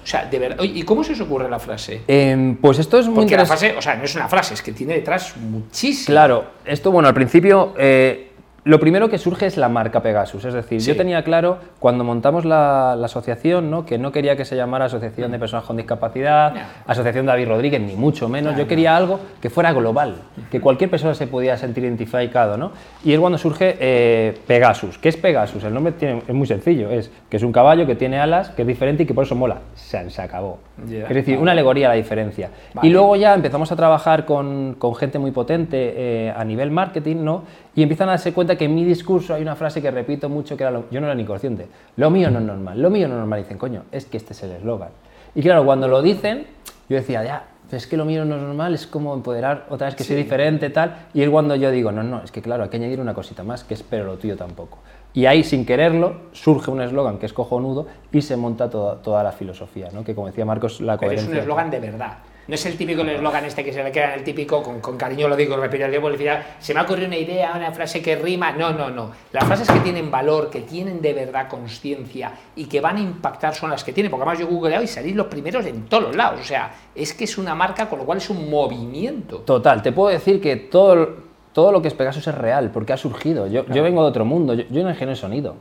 O 0.04 0.06
sea, 0.06 0.26
de 0.26 0.38
verdad. 0.38 0.62
¿y 0.62 0.82
cómo 0.82 1.02
se 1.02 1.12
os 1.12 1.20
ocurre 1.22 1.48
la 1.48 1.58
frase? 1.58 2.02
Em, 2.06 2.56
pues 2.56 2.78
esto 2.78 2.98
es 2.98 3.06
muy 3.06 3.16
Porque 3.16 3.36
la 3.36 3.46
frase, 3.46 3.74
o 3.76 3.80
sea, 3.80 3.96
no 3.96 4.04
es 4.04 4.14
una 4.14 4.28
frase, 4.28 4.52
es 4.52 4.60
que 4.60 4.72
tiene 4.72 4.94
detrás 4.94 5.34
muchísimo. 5.38 6.12
Claro, 6.12 6.44
esto, 6.66 6.92
bueno, 6.92 7.08
al 7.08 7.14
principio, 7.14 7.72
eh, 7.78 8.32
lo 8.64 8.80
primero 8.80 9.10
que 9.10 9.18
surge 9.18 9.46
es 9.46 9.56
la 9.58 9.68
marca 9.68 10.00
Pegasus. 10.02 10.44
Es 10.46 10.54
decir, 10.54 10.80
Sí. 10.80 10.88
yo 10.90 10.96
tenía 10.96 11.22
claro 11.22 11.58
cuando 11.78 12.02
montamos 12.02 12.44
la, 12.46 12.96
la 12.98 13.06
asociación 13.06 13.70
¿no? 13.70 13.84
que 13.84 13.98
no 13.98 14.10
quería 14.10 14.36
que 14.36 14.44
se 14.46 14.56
llamara 14.56 14.86
Asociación 14.86 15.30
de 15.32 15.38
Personas 15.38 15.66
con 15.66 15.76
Discapacidad, 15.76 16.54
No. 16.54 16.60
Asociación 16.86 17.26
David 17.26 17.48
Rodríguez, 17.48 17.80
ni 17.82 17.94
mucho 17.94 18.28
menos. 18.28 18.56
Yo 18.56 18.66
quería 18.66 18.96
algo 18.96 19.20
que 19.42 19.50
fuera 19.50 19.72
global, 19.74 20.16
que 20.50 20.60
cualquier 20.60 20.88
persona 20.88 21.14
se 21.14 21.26
podía 21.26 21.56
sentir 21.58 21.84
identificado. 21.84 22.56
¿no? 22.56 22.72
Y 23.04 23.12
es 23.12 23.20
cuando 23.20 23.36
surge 23.38 23.76
eh, 23.78 24.38
Pegasus. 24.46 24.96
¿Qué 24.98 25.10
es 25.10 25.16
Pegasus? 25.18 25.62
El 25.64 25.74
nombre 25.74 25.92
tiene- 25.92 26.22
es 26.26 26.34
muy 26.34 26.46
sencillo: 26.46 26.90
es 26.90 27.10
que 27.28 27.36
es 27.36 27.42
un 27.42 27.52
caballo 27.52 27.86
que 27.86 27.96
tiene 27.96 28.18
alas, 28.18 28.48
que 28.50 28.62
es 28.62 28.68
diferente 28.68 29.02
y 29.02 29.06
que 29.06 29.12
por 29.14 29.24
eso 29.24 29.34
mola. 29.34 29.58
Se, 29.74 30.08
se 30.08 30.22
acabó. 30.22 30.58
Ya, 30.88 31.02
es 31.02 31.08
decir, 31.10 31.34
vale. 31.34 31.42
una 31.42 31.52
alegoría 31.52 31.86
a 31.86 31.90
la 31.90 31.96
diferencia. 31.96 32.50
Vale. 32.72 32.88
Y 32.88 32.90
luego 32.90 33.14
ya 33.16 33.34
empezamos 33.34 33.70
a 33.70 33.76
trabajar 33.76 34.24
con, 34.24 34.74
con 34.78 34.94
gente 34.94 35.18
muy 35.18 35.30
potente 35.32 35.92
eh, 35.96 36.32
a 36.34 36.42
nivel 36.44 36.70
marketing, 36.70 37.16
¿no? 37.22 37.42
Y 37.76 37.82
empiezan 37.82 38.08
a 38.08 38.12
darse 38.12 38.32
cuenta 38.32 38.53
que 38.56 38.64
en 38.66 38.74
mi 38.74 38.84
discurso 38.84 39.34
hay 39.34 39.42
una 39.42 39.56
frase 39.56 39.80
que 39.82 39.90
repito 39.90 40.28
mucho 40.28 40.56
que 40.56 40.62
era 40.62 40.70
lo- 40.70 40.84
yo 40.90 41.00
no 41.00 41.06
era 41.06 41.14
ni 41.14 41.24
consciente. 41.24 41.66
Lo 41.96 42.10
mío 42.10 42.30
no 42.30 42.38
es 42.38 42.44
normal, 42.44 42.80
lo 42.80 42.90
mío 42.90 43.08
no 43.08 43.14
es 43.14 43.18
normal. 43.20 43.40
Y 43.40 43.42
dicen, 43.42 43.58
coño, 43.58 43.82
es 43.92 44.06
que 44.06 44.16
este 44.16 44.32
es 44.32 44.42
el 44.42 44.52
eslogan. 44.52 44.90
Y 45.34 45.42
claro, 45.42 45.64
cuando 45.64 45.88
lo 45.88 46.00
dicen, 46.02 46.46
yo 46.88 46.96
decía, 46.96 47.24
ya, 47.24 47.44
es 47.72 47.86
que 47.86 47.96
lo 47.96 48.04
mío 48.04 48.24
no 48.24 48.36
es 48.36 48.42
normal, 48.42 48.74
es 48.74 48.86
como 48.86 49.14
empoderar 49.14 49.66
otra 49.70 49.86
vez 49.88 49.96
que 49.96 50.04
soy 50.04 50.16
diferente, 50.16 50.70
tal. 50.70 51.06
Y 51.14 51.22
es 51.22 51.30
cuando 51.30 51.56
yo 51.56 51.70
digo, 51.70 51.90
no, 51.90 52.02
no, 52.02 52.22
es 52.22 52.30
que 52.30 52.40
claro, 52.42 52.62
hay 52.62 52.68
que 52.68 52.76
añadir 52.76 53.00
una 53.00 53.14
cosita 53.14 53.42
más, 53.42 53.64
que 53.64 53.74
es 53.74 53.82
pero 53.82 54.04
lo 54.04 54.16
tuyo 54.16 54.36
tampoco. 54.36 54.78
Y 55.12 55.26
ahí, 55.26 55.44
sin 55.44 55.64
quererlo, 55.64 56.22
surge 56.32 56.70
un 56.70 56.80
eslogan 56.82 57.18
que 57.18 57.26
es 57.26 57.32
cojonudo 57.32 57.86
y 58.12 58.20
se 58.22 58.36
monta 58.36 58.68
toda, 58.68 58.96
toda 59.02 59.22
la 59.22 59.32
filosofía, 59.32 59.88
¿no? 59.92 60.02
Que 60.04 60.14
como 60.14 60.26
decía 60.26 60.44
Marcos, 60.44 60.80
la 60.80 60.98
Pero 60.98 61.12
es 61.12 61.16
coherencia. 61.20 61.32
un 61.32 61.38
eslogan 61.40 61.70
de 61.70 61.80
verdad. 61.80 62.18
No 62.46 62.54
es 62.54 62.66
el 62.66 62.76
típico 62.76 63.02
eslogan 63.02 63.44
este 63.46 63.64
que 63.64 63.72
se 63.72 63.82
le 63.82 63.90
queda 63.90 64.14
el 64.14 64.22
típico, 64.22 64.62
con, 64.62 64.80
con 64.80 64.96
cariño 64.98 65.28
lo 65.28 65.36
digo, 65.36 65.56
repito, 65.56 65.88
de 65.88 66.00
publicidad, 66.00 66.44
se 66.58 66.74
me 66.74 66.80
ha 66.80 66.82
ocurrido 66.82 67.06
una 67.06 67.16
idea, 67.16 67.52
una 67.56 67.72
frase 67.72 68.02
que 68.02 68.16
rima. 68.16 68.52
No, 68.52 68.72
no, 68.72 68.90
no. 68.90 69.10
Las 69.32 69.44
frases 69.44 69.70
que 69.70 69.80
tienen 69.80 70.10
valor, 70.10 70.50
que 70.50 70.60
tienen 70.60 71.00
de 71.00 71.14
verdad 71.14 71.48
conciencia 71.48 72.32
y 72.54 72.66
que 72.66 72.80
van 72.80 72.96
a 72.96 73.00
impactar 73.00 73.54
son 73.54 73.70
las 73.70 73.82
que 73.82 73.92
tienen. 73.92 74.10
Porque 74.10 74.22
además 74.24 74.38
yo 74.38 74.46
googleado 74.46 74.82
y 74.82 74.86
salís 74.86 75.16
los 75.16 75.26
primeros 75.28 75.64
en 75.64 75.84
todos 75.86 76.04
los 76.04 76.16
lados. 76.16 76.40
O 76.40 76.44
sea, 76.44 76.74
es 76.94 77.14
que 77.14 77.24
es 77.24 77.38
una 77.38 77.54
marca, 77.54 77.88
con 77.88 77.98
lo 77.98 78.04
cual 78.04 78.18
es 78.18 78.28
un 78.28 78.50
movimiento. 78.50 79.38
Total, 79.38 79.82
te 79.82 79.92
puedo 79.92 80.10
decir 80.10 80.40
que 80.40 80.56
todo, 80.56 81.16
todo 81.52 81.72
lo 81.72 81.80
que 81.80 81.88
es 81.88 81.94
Pegasus 81.94 82.26
es 82.26 82.34
real, 82.34 82.70
porque 82.72 82.92
ha 82.92 82.96
surgido. 82.96 83.46
Yo, 83.46 83.64
yo 83.66 83.82
vengo 83.82 84.02
de 84.02 84.08
otro 84.08 84.24
mundo, 84.24 84.54
yo, 84.54 84.64
yo 84.70 84.82
no 84.82 84.90
ingeniero 84.90 85.10
de 85.10 85.16
sonido, 85.16 85.56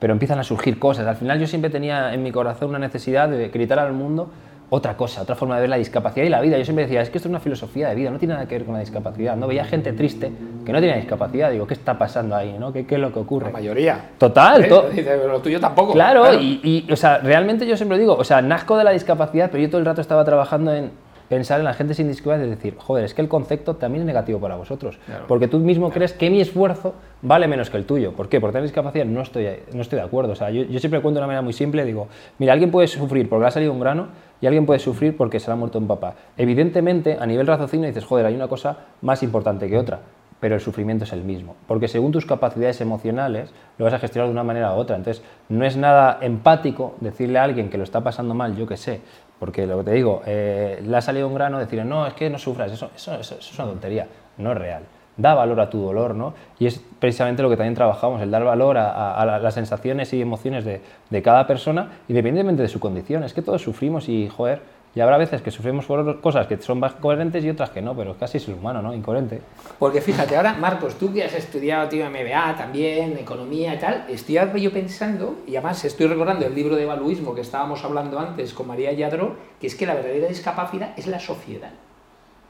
pero 0.00 0.12
empiezan 0.12 0.40
a 0.40 0.44
surgir 0.44 0.78
cosas. 0.80 1.06
Al 1.06 1.16
final 1.16 1.38
yo 1.38 1.46
siempre 1.46 1.70
tenía 1.70 2.12
en 2.12 2.22
mi 2.22 2.32
corazón 2.32 2.70
una 2.70 2.78
necesidad 2.78 3.28
de 3.28 3.48
gritar 3.50 3.78
al 3.78 3.92
mundo 3.92 4.30
otra 4.70 4.96
cosa, 4.96 5.22
otra 5.22 5.36
forma 5.36 5.54
de 5.56 5.60
ver 5.62 5.70
la 5.70 5.76
discapacidad 5.76 6.24
y 6.26 6.28
la 6.28 6.40
vida. 6.40 6.58
Yo 6.58 6.64
siempre 6.64 6.84
decía, 6.86 7.00
es 7.02 7.10
que 7.10 7.18
esto 7.18 7.28
es 7.28 7.30
una 7.30 7.38
filosofía 7.40 7.88
de 7.90 7.94
vida, 7.94 8.10
no 8.10 8.18
tiene 8.18 8.34
nada 8.34 8.46
que 8.46 8.56
ver 8.56 8.64
con 8.64 8.74
la 8.74 8.80
discapacidad. 8.80 9.36
No 9.36 9.46
veía 9.46 9.64
gente 9.64 9.92
triste 9.92 10.32
que 10.64 10.72
no 10.72 10.80
tenía 10.80 10.96
discapacidad, 10.96 11.50
digo, 11.50 11.66
¿qué 11.66 11.74
está 11.74 11.96
pasando 11.98 12.34
ahí? 12.34 12.56
¿no? 12.58 12.72
¿Qué, 12.72 12.86
qué 12.86 12.96
es 12.96 13.00
lo 13.00 13.12
que 13.12 13.18
ocurre? 13.20 13.46
La 13.46 13.52
mayoría. 13.52 14.10
Total, 14.18 14.64
¿Eh? 14.64 14.68
to- 14.68 14.86
"Pero 14.94 15.28
lo 15.28 15.40
tuyo 15.40 15.60
tampoco. 15.60 15.92
Claro, 15.92 16.32
Y, 16.34 16.60
y, 16.88 16.92
o 16.92 16.96
sea, 16.96 17.18
realmente 17.18 17.66
yo 17.66 17.76
siempre 17.76 17.98
digo, 17.98 18.14
o 18.16 18.24
sea, 18.24 18.42
nazco 18.42 18.76
de 18.76 18.84
la 18.84 18.90
discapacidad, 18.90 19.50
pero 19.50 19.62
yo 19.62 19.68
todo 19.68 19.78
el 19.78 19.86
rato 19.86 20.00
estaba 20.00 20.24
trabajando 20.24 20.74
en 20.74 20.90
pensar 21.28 21.58
en 21.58 21.64
la 21.64 21.74
gente 21.74 21.94
sin 21.94 22.08
discapacidad 22.08 22.46
y 22.46 22.50
decir, 22.50 22.76
joder, 22.78 23.04
es 23.04 23.14
que 23.14 23.22
el 23.22 23.28
concepto 23.28 23.76
también 23.76 24.02
es 24.02 24.06
negativo 24.06 24.38
para 24.40 24.56
vosotros. 24.56 24.98
Claro. 25.06 25.24
Porque 25.26 25.48
tú 25.48 25.58
mismo 25.58 25.90
crees 25.90 26.12
que 26.12 26.30
mi 26.30 26.40
esfuerzo 26.40 26.94
vale 27.22 27.48
menos 27.48 27.70
que 27.70 27.76
el 27.76 27.84
tuyo. 27.84 28.12
¿Por 28.12 28.28
qué? 28.28 28.40
Por 28.40 28.50
tener 28.50 28.62
discapacidad 28.62 29.04
no 29.04 29.22
estoy, 29.22 29.48
no 29.72 29.82
estoy 29.82 29.98
de 29.98 30.04
acuerdo. 30.04 30.32
O 30.32 30.36
sea, 30.36 30.50
yo, 30.50 30.62
yo 30.64 30.78
siempre 30.78 31.00
cuento 31.00 31.18
de 31.18 31.22
una 31.22 31.26
manera 31.28 31.42
muy 31.42 31.52
simple, 31.52 31.84
digo, 31.84 32.08
mira, 32.38 32.52
alguien 32.52 32.70
puede 32.70 32.86
sufrir 32.88 33.28
porque 33.28 33.42
le 33.42 33.48
ha 33.48 33.50
salido 33.50 33.72
un 33.72 33.80
grano 33.80 34.08
y 34.40 34.46
alguien 34.46 34.66
puede 34.66 34.80
sufrir 34.80 35.16
porque 35.16 35.40
se 35.40 35.48
le 35.48 35.54
ha 35.54 35.56
muerto 35.56 35.78
un 35.78 35.86
papá. 35.86 36.14
Evidentemente, 36.36 37.16
a 37.18 37.26
nivel 37.26 37.46
raciocinio 37.46 37.86
dices, 37.86 38.04
joder, 38.04 38.26
hay 38.26 38.34
una 38.34 38.48
cosa 38.48 38.78
más 39.00 39.22
importante 39.22 39.68
que 39.68 39.78
otra 39.78 40.00
pero 40.44 40.56
el 40.56 40.60
sufrimiento 40.60 41.04
es 41.04 41.12
el 41.14 41.24
mismo. 41.24 41.56
Porque 41.66 41.88
según 41.88 42.12
tus 42.12 42.26
capacidades 42.26 42.78
emocionales, 42.82 43.50
lo 43.78 43.86
vas 43.86 43.94
a 43.94 43.98
gestionar 43.98 44.28
de 44.28 44.32
una 44.32 44.44
manera 44.44 44.74
u 44.74 44.76
otra. 44.76 44.94
Entonces, 44.94 45.24
no 45.48 45.64
es 45.64 45.74
nada 45.74 46.18
empático 46.20 46.96
decirle 47.00 47.38
a 47.38 47.44
alguien 47.44 47.70
que 47.70 47.78
lo 47.78 47.84
está 47.84 48.02
pasando 48.02 48.34
mal, 48.34 48.54
yo 48.54 48.66
que 48.66 48.76
sé, 48.76 49.00
porque 49.38 49.66
lo 49.66 49.78
que 49.78 49.84
te 49.84 49.92
digo, 49.92 50.22
eh, 50.26 50.82
le 50.86 50.96
ha 50.96 51.00
salido 51.00 51.28
un 51.28 51.34
grano, 51.34 51.58
decirle, 51.58 51.84
no, 51.84 52.06
es 52.06 52.14
que 52.14 52.30
no 52.30 52.38
sufras, 52.38 52.72
eso, 52.72 52.90
eso, 52.96 53.14
es 53.38 53.58
una 53.58 53.68
tontería, 53.68 54.06
no 54.38 54.52
es 54.52 54.58
real. 54.58 54.82
Da 55.16 55.34
valor 55.34 55.60
a 55.60 55.70
tu 55.70 55.80
dolor, 55.80 56.14
¿no? 56.14 56.34
Y 56.58 56.66
es 56.66 56.80
precisamente 56.98 57.40
lo 57.42 57.48
que 57.48 57.56
también 57.56 57.74
trabajamos, 57.74 58.20
el 58.20 58.30
dar 58.32 58.42
valor 58.44 58.76
a, 58.78 58.90
a- 58.90 59.20
a 59.20 59.24
la- 59.26 59.38
las 59.38 59.54
sensaciones 59.54 60.12
y 60.12 60.20
emociones 60.20 60.64
de, 60.64 60.80
de 61.10 61.22
cada 61.22 61.46
persona, 61.46 61.88
independientemente 62.08 62.62
de 62.62 62.68
su 62.68 62.80
condición. 62.80 63.22
Es 63.22 63.32
que 63.32 63.42
todos 63.42 63.62
sufrimos 63.62 64.08
y, 64.08 64.28
joder, 64.28 64.60
y 64.94 65.00
habrá 65.00 65.18
veces 65.18 65.42
que 65.42 65.50
sufrimos 65.50 65.86
por 65.86 66.20
cosas 66.20 66.46
que 66.46 66.60
son 66.60 66.78
más 66.78 66.94
coherentes 66.94 67.44
y 67.44 67.50
otras 67.50 67.70
que 67.70 67.82
no, 67.82 67.96
pero 67.96 68.16
casi 68.16 68.38
es 68.38 68.46
el 68.46 68.54
humano, 68.54 68.80
¿no? 68.80 68.94
Incoherente. 68.94 69.40
Porque 69.78 70.00
fíjate, 70.00 70.36
ahora, 70.36 70.54
Marcos, 70.54 70.94
tú 70.98 71.12
que 71.12 71.24
has 71.24 71.34
estudiado 71.34 71.88
tío, 71.88 72.08
MBA 72.08 72.54
también, 72.56 73.18
economía 73.18 73.74
y 73.74 73.78
tal, 73.78 74.04
estoy 74.08 74.38
yo 74.60 74.72
pensando, 74.72 75.38
y 75.46 75.56
además 75.56 75.84
estoy 75.84 76.06
recordando 76.06 76.46
el 76.46 76.54
libro 76.54 76.76
de 76.76 76.84
evaluismo 76.84 77.34
que 77.34 77.40
estábamos 77.40 77.82
hablando 77.84 78.18
antes 78.20 78.54
con 78.54 78.68
María 78.68 78.92
Yadro, 78.92 79.36
que 79.60 79.66
es 79.66 79.74
que 79.74 79.86
la 79.86 79.94
verdadera 79.94 80.28
discapacidad 80.28 80.92
es 80.96 81.08
la 81.08 81.18
sociedad. 81.18 81.72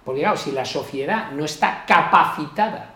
Porque 0.04 0.20
claro, 0.20 0.36
si 0.36 0.52
la 0.52 0.66
sociedad 0.66 1.30
no 1.32 1.46
está 1.46 1.84
capacitada 1.86 2.90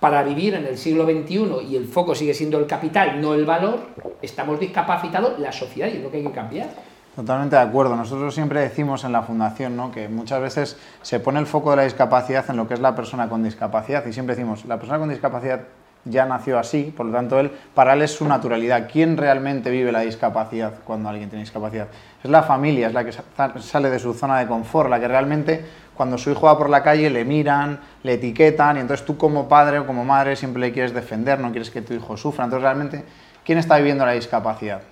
para 0.00 0.22
vivir 0.22 0.54
en 0.54 0.64
el 0.64 0.78
siglo 0.78 1.04
XXI 1.04 1.66
y 1.68 1.76
el 1.76 1.84
foco 1.84 2.14
sigue 2.14 2.32
siendo 2.32 2.58
el 2.58 2.66
capital, 2.66 3.20
no 3.20 3.34
el 3.34 3.44
valor, 3.44 3.80
estamos 4.22 4.58
discapacitados 4.58 5.38
la 5.38 5.52
sociedad 5.52 5.88
y 5.88 5.98
es 5.98 6.02
lo 6.02 6.10
que 6.10 6.18
hay 6.18 6.22
que 6.22 6.32
cambiar. 6.32 6.95
Totalmente 7.16 7.56
de 7.56 7.62
acuerdo. 7.62 7.96
Nosotros 7.96 8.34
siempre 8.34 8.60
decimos 8.60 9.02
en 9.04 9.12
la 9.12 9.22
fundación 9.22 9.74
¿no? 9.74 9.90
que 9.90 10.06
muchas 10.08 10.40
veces 10.40 10.76
se 11.00 11.18
pone 11.18 11.40
el 11.40 11.46
foco 11.46 11.70
de 11.70 11.76
la 11.76 11.82
discapacidad 11.84 12.44
en 12.50 12.56
lo 12.58 12.68
que 12.68 12.74
es 12.74 12.80
la 12.80 12.94
persona 12.94 13.28
con 13.28 13.42
discapacidad 13.42 14.04
y 14.06 14.12
siempre 14.12 14.36
decimos, 14.36 14.66
la 14.66 14.76
persona 14.76 14.98
con 14.98 15.08
discapacidad 15.08 15.60
ya 16.04 16.26
nació 16.26 16.58
así, 16.58 16.92
por 16.96 17.06
lo 17.06 17.12
tanto 17.12 17.40
él, 17.40 17.50
para 17.74 17.94
él 17.94 18.02
es 18.02 18.12
su 18.14 18.28
naturalidad. 18.28 18.88
¿Quién 18.92 19.16
realmente 19.16 19.70
vive 19.70 19.90
la 19.90 20.00
discapacidad 20.00 20.74
cuando 20.84 21.08
alguien 21.08 21.30
tiene 21.30 21.42
discapacidad? 21.42 21.88
Es 22.22 22.30
la 22.30 22.42
familia, 22.42 22.86
es 22.88 22.94
la 22.94 23.02
que 23.04 23.12
sa- 23.12 23.24
sale 23.60 23.88
de 23.90 23.98
su 23.98 24.12
zona 24.14 24.38
de 24.38 24.46
confort, 24.46 24.88
la 24.90 25.00
que 25.00 25.08
realmente 25.08 25.64
cuando 25.96 26.18
su 26.18 26.30
hijo 26.30 26.46
va 26.46 26.58
por 26.58 26.68
la 26.68 26.82
calle 26.82 27.08
le 27.08 27.24
miran, 27.24 27.80
le 28.02 28.12
etiquetan 28.12 28.76
y 28.76 28.80
entonces 28.80 29.06
tú 29.06 29.16
como 29.16 29.48
padre 29.48 29.78
o 29.80 29.86
como 29.86 30.04
madre 30.04 30.36
siempre 30.36 30.60
le 30.60 30.70
quieres 30.72 30.92
defender, 30.92 31.40
no 31.40 31.50
quieres 31.50 31.70
que 31.70 31.80
tu 31.82 31.94
hijo 31.94 32.16
sufra. 32.18 32.44
Entonces 32.44 32.62
realmente, 32.62 33.04
¿quién 33.44 33.56
está 33.58 33.78
viviendo 33.78 34.04
la 34.04 34.12
discapacidad? 34.12 34.82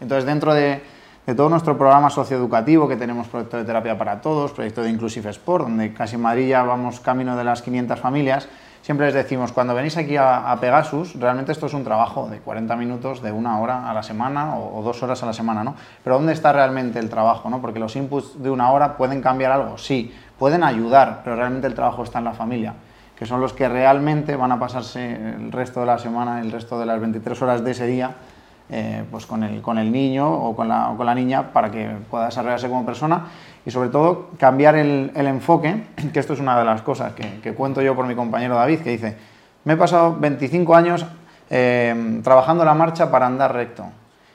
Entonces 0.00 0.24
dentro 0.26 0.54
de, 0.54 0.82
de 1.26 1.34
todo 1.34 1.48
nuestro 1.48 1.76
programa 1.76 2.10
socioeducativo 2.10 2.88
que 2.88 2.96
tenemos 2.96 3.28
proyecto 3.28 3.56
de 3.56 3.64
terapia 3.64 3.96
para 3.98 4.20
todos, 4.20 4.52
proyecto 4.52 4.82
de 4.82 4.90
Inclusive 4.90 5.30
Sport, 5.30 5.64
donde 5.64 5.92
casi 5.92 6.16
en 6.16 6.22
Madrid 6.22 6.48
ya 6.48 6.62
vamos 6.62 7.00
camino 7.00 7.36
de 7.36 7.44
las 7.44 7.62
500 7.62 8.00
familias, 8.00 8.48
siempre 8.82 9.06
les 9.06 9.14
decimos, 9.14 9.52
cuando 9.52 9.74
venís 9.74 9.96
aquí 9.96 10.16
a, 10.16 10.56
Pegasus, 10.60 11.14
realmente 11.14 11.52
esto 11.52 11.66
es 11.66 11.74
un 11.74 11.84
trabajo 11.84 12.28
de 12.28 12.38
40 12.38 12.74
minutos, 12.76 13.22
de 13.22 13.32
una 13.32 13.60
hora 13.60 13.90
a 13.90 13.94
la 13.94 14.02
semana 14.02 14.56
o, 14.56 14.78
o 14.78 14.82
dos 14.82 15.02
horas 15.02 15.22
a 15.22 15.26
la 15.26 15.32
semana, 15.32 15.62
¿no? 15.62 15.74
Pero 16.02 16.16
¿dónde 16.16 16.32
está 16.32 16.52
realmente 16.52 16.98
el 16.98 17.10
trabajo, 17.10 17.50
no? 17.50 17.60
Porque 17.60 17.78
los 17.78 17.94
inputs 17.96 18.42
de 18.42 18.50
una 18.50 18.72
hora 18.72 18.96
pueden 18.96 19.20
cambiar 19.20 19.52
algo, 19.52 19.78
sí, 19.78 20.14
pueden 20.38 20.64
ayudar, 20.64 21.20
pero 21.22 21.36
realmente 21.36 21.66
el 21.66 21.74
trabajo 21.74 22.02
está 22.02 22.18
en 22.18 22.24
la 22.24 22.32
familia 22.32 22.74
que 23.20 23.26
son 23.26 23.42
los 23.42 23.52
que 23.52 23.68
realmente 23.68 24.34
van 24.34 24.50
a 24.50 24.58
pasarse 24.58 25.14
el 25.14 25.52
resto 25.52 25.80
de 25.80 25.86
la 25.86 25.98
semana, 25.98 26.40
el 26.40 26.50
resto 26.50 26.80
de 26.80 26.86
las 26.86 26.98
23 26.98 27.42
horas 27.42 27.62
de 27.62 27.72
ese 27.72 27.86
día, 27.86 28.14
eh, 28.70 29.04
pues 29.10 29.26
con 29.26 29.42
el, 29.42 29.60
con 29.62 29.78
el 29.78 29.90
niño 29.90 30.30
o 30.32 30.54
con, 30.54 30.68
la, 30.68 30.90
o 30.90 30.96
con 30.96 31.06
la 31.06 31.14
niña 31.14 31.52
para 31.52 31.70
que 31.70 31.88
pueda 32.10 32.26
desarrollarse 32.26 32.68
como 32.68 32.86
persona 32.86 33.26
y 33.66 33.70
sobre 33.70 33.88
todo 33.90 34.30
cambiar 34.38 34.76
el, 34.76 35.10
el 35.14 35.26
enfoque, 35.26 35.84
que 36.12 36.20
esto 36.20 36.32
es 36.34 36.40
una 36.40 36.58
de 36.58 36.64
las 36.64 36.82
cosas 36.82 37.12
que, 37.14 37.40
que 37.40 37.52
cuento 37.54 37.82
yo 37.82 37.94
por 37.94 38.06
mi 38.06 38.14
compañero 38.14 38.54
David, 38.54 38.80
que 38.80 38.90
dice, 38.90 39.16
me 39.64 39.74
he 39.74 39.76
pasado 39.76 40.16
25 40.18 40.74
años 40.74 41.04
eh, 41.50 42.20
trabajando 42.22 42.64
la 42.64 42.74
marcha 42.74 43.10
para 43.10 43.26
andar 43.26 43.52
recto. 43.54 43.84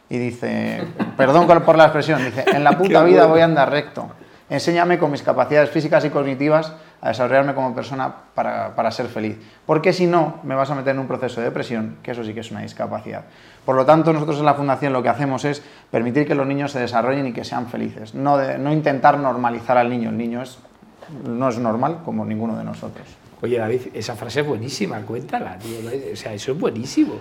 Y 0.10 0.18
dice, 0.20 0.84
perdón 1.18 1.48
por- 1.48 1.64
por 1.64 1.78
la 1.78 1.86
expresión, 1.86 2.24
dice, 2.24 2.46
en 2.54 2.64
la 2.64 2.72
puta 2.78 3.04
vida 3.04 3.26
voy 3.26 3.40
a 3.42 3.46
andar 3.46 3.72
recto. 3.72 4.08
Enséñame 4.50 5.00
con 5.00 5.10
mis 5.10 5.24
capacidades 5.24 5.72
físicas 5.72 6.06
y 6.06 6.12
cognitivas 6.12 6.74
a 7.06 7.10
desarrollarme 7.10 7.54
como 7.54 7.76
persona 7.76 8.12
para, 8.34 8.76
para 8.76 8.90
ser 8.90 9.06
feliz. 9.06 9.38
Porque 9.68 9.94
si 9.94 10.08
no, 10.08 10.40
me 10.44 10.56
vas 10.56 10.72
a 10.72 10.76
meter 10.76 10.96
en 10.96 11.00
un 11.00 11.08
proceso 11.08 11.40
de 11.40 11.46
depresión, 11.46 11.98
que 12.02 12.12
eso 12.12 12.24
sí 12.24 12.34
que 12.34 12.40
es 12.40 12.50
una 12.50 12.62
discapacidad. 12.62 13.26
Por 13.64 13.76
lo 13.76 13.86
tanto, 13.86 14.12
nosotros 14.12 14.40
en 14.40 14.46
la 14.46 14.56
Fundación 14.56 14.92
lo 14.92 15.04
que 15.04 15.10
hacemos 15.10 15.46
es 15.46 15.62
permitir 15.92 16.26
que 16.28 16.34
los 16.34 16.48
niños 16.48 16.72
se 16.72 16.80
desarrollen 16.80 17.28
y 17.28 17.32
que 17.32 17.44
sean 17.44 17.68
felices. 17.68 18.16
No, 18.16 18.38
de- 18.38 18.58
no 18.58 18.74
intentar 18.74 19.20
normalizar 19.20 19.78
al 19.78 19.90
niño. 19.90 20.10
El 20.10 20.18
niño 20.18 20.42
es, 20.42 20.58
no 21.28 21.48
es 21.50 21.60
normal 21.60 22.00
como 22.04 22.26
ninguno 22.26 22.58
de 22.58 22.64
nosotros. 22.64 23.08
Oye, 23.42 23.60
David, 23.60 23.82
esa 23.94 24.16
frase 24.16 24.42
es 24.42 24.48
buenísima, 24.48 25.00
cuéntala, 25.02 25.60
tío. 25.60 25.78
O 26.12 26.16
sea, 26.16 26.34
eso 26.34 26.54
es 26.54 26.60
buenísimo. 26.60 27.14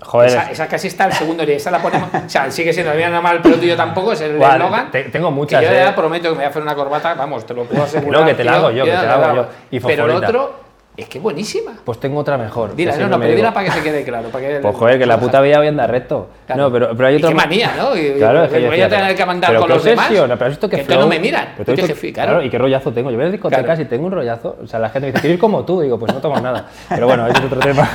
Joder, 0.00 0.28
Esa, 0.30 0.50
esa 0.50 0.66
casi 0.68 0.86
está 0.88 1.06
el 1.06 1.12
segundo 1.12 1.44
día, 1.44 1.56
esa 1.56 1.70
la 1.72 1.80
ponemos. 1.82 2.08
O 2.14 2.28
sea, 2.28 2.50
sigue 2.50 2.72
siendo 2.72 2.92
la 2.92 2.96
mía 2.96 3.10
normal, 3.10 3.40
pero 3.42 3.56
tuyo 3.56 3.76
tampoco, 3.76 4.12
es 4.12 4.20
el 4.20 4.40
eslogan. 4.40 4.90
te- 4.90 5.04
tengo 5.04 5.30
muchas, 5.30 5.60
Que 5.60 5.66
yo 5.66 5.72
eh. 5.72 5.80
ya 5.84 5.94
prometo 5.94 6.24
que 6.24 6.30
me 6.30 6.36
voy 6.36 6.44
a 6.44 6.48
hacer 6.48 6.62
una 6.62 6.74
corbata, 6.74 7.14
vamos, 7.14 7.44
te 7.44 7.52
lo 7.52 7.64
puedo 7.64 7.82
asegurar. 7.84 8.20
No, 8.20 8.26
que 8.26 8.34
te 8.34 8.44
la 8.44 8.54
hago 8.54 8.70
yo, 8.70 8.84
que 8.84 8.90
te 8.92 8.96
la 8.96 9.14
hago 9.14 9.34
yo. 9.36 9.46
Y 9.72 9.80
Pero 9.80 10.04
el 10.06 10.10
otro, 10.12 10.54
es 10.96 11.08
que 11.08 11.18
buenísima. 11.18 11.72
pues 11.84 11.98
tengo 12.00 12.20
otra 12.20 12.38
mejor. 12.38 12.70
que 12.70 12.76
Dila, 12.76 12.96
no, 12.96 13.08
no, 13.08 13.20
pero 13.20 13.34
dila 13.34 13.52
para 13.52 13.66
que 13.66 13.72
se 13.72 13.82
quede 13.82 14.04
claro. 14.04 14.28
Para 14.30 14.46
que 14.48 14.58
Pues 14.60 14.76
joder, 14.76 14.98
que 14.98 15.06
la 15.06 15.18
puta 15.18 15.40
vida 15.40 15.58
voy 15.58 15.66
a 15.66 15.70
andar 15.70 15.90
recto. 15.90 16.28
Claro. 16.46 16.62
No, 16.62 16.72
pero, 16.72 16.96
pero 16.96 17.08
hay 17.08 17.16
otra 17.16 17.28
qué 17.30 17.34
manía, 17.34 17.72
¿no? 17.76 17.96
Y- 17.96 18.12
Claro, 18.18 18.44
es 18.44 18.50
que 18.52 18.66
voy 18.68 18.80
a 18.80 18.88
tener 18.88 19.14
que 19.16 19.26
mandar 19.26 19.56
con 19.56 19.68
los 19.68 19.82
demás, 19.84 20.06
pero 20.10 20.32
has 20.32 20.48
visto 20.48 20.68
que 20.70 20.76
que 20.78 20.84
flow- 20.84 21.00
no 21.00 21.06
me 21.08 21.18
miran, 21.18 21.48
pero 21.56 21.64
te 21.66 21.72
visto- 21.72 21.86
jefe, 21.88 22.12
claro. 22.12 22.40
y 22.42 22.48
qué 22.50 22.56
rollazo 22.58 22.92
tengo. 22.92 23.10
Yo 23.10 23.16
voy 23.16 23.26
a 23.26 23.30
discotecas 23.30 23.64
Claro. 23.64 23.82
y 23.82 23.84
tengo 23.84 24.06
un 24.06 24.12
rollazo. 24.12 24.56
O 24.62 24.66
sea, 24.66 24.78
la 24.78 24.90
gente 24.90 25.06
me 25.06 25.12
dice, 25.12 25.20
¿quieres 25.22 25.34
ir 25.34 25.40
como 25.40 25.64
tú? 25.64 25.80
Digo, 25.80 25.98
pues 25.98 26.14
no 26.14 26.20
tomo 26.20 26.40
nada. 26.40 26.66
Pero 26.88 27.06
bueno, 27.08 27.26
ese 27.26 27.38
es 27.40 27.44
otro 27.44 27.60
tema. 27.60 27.88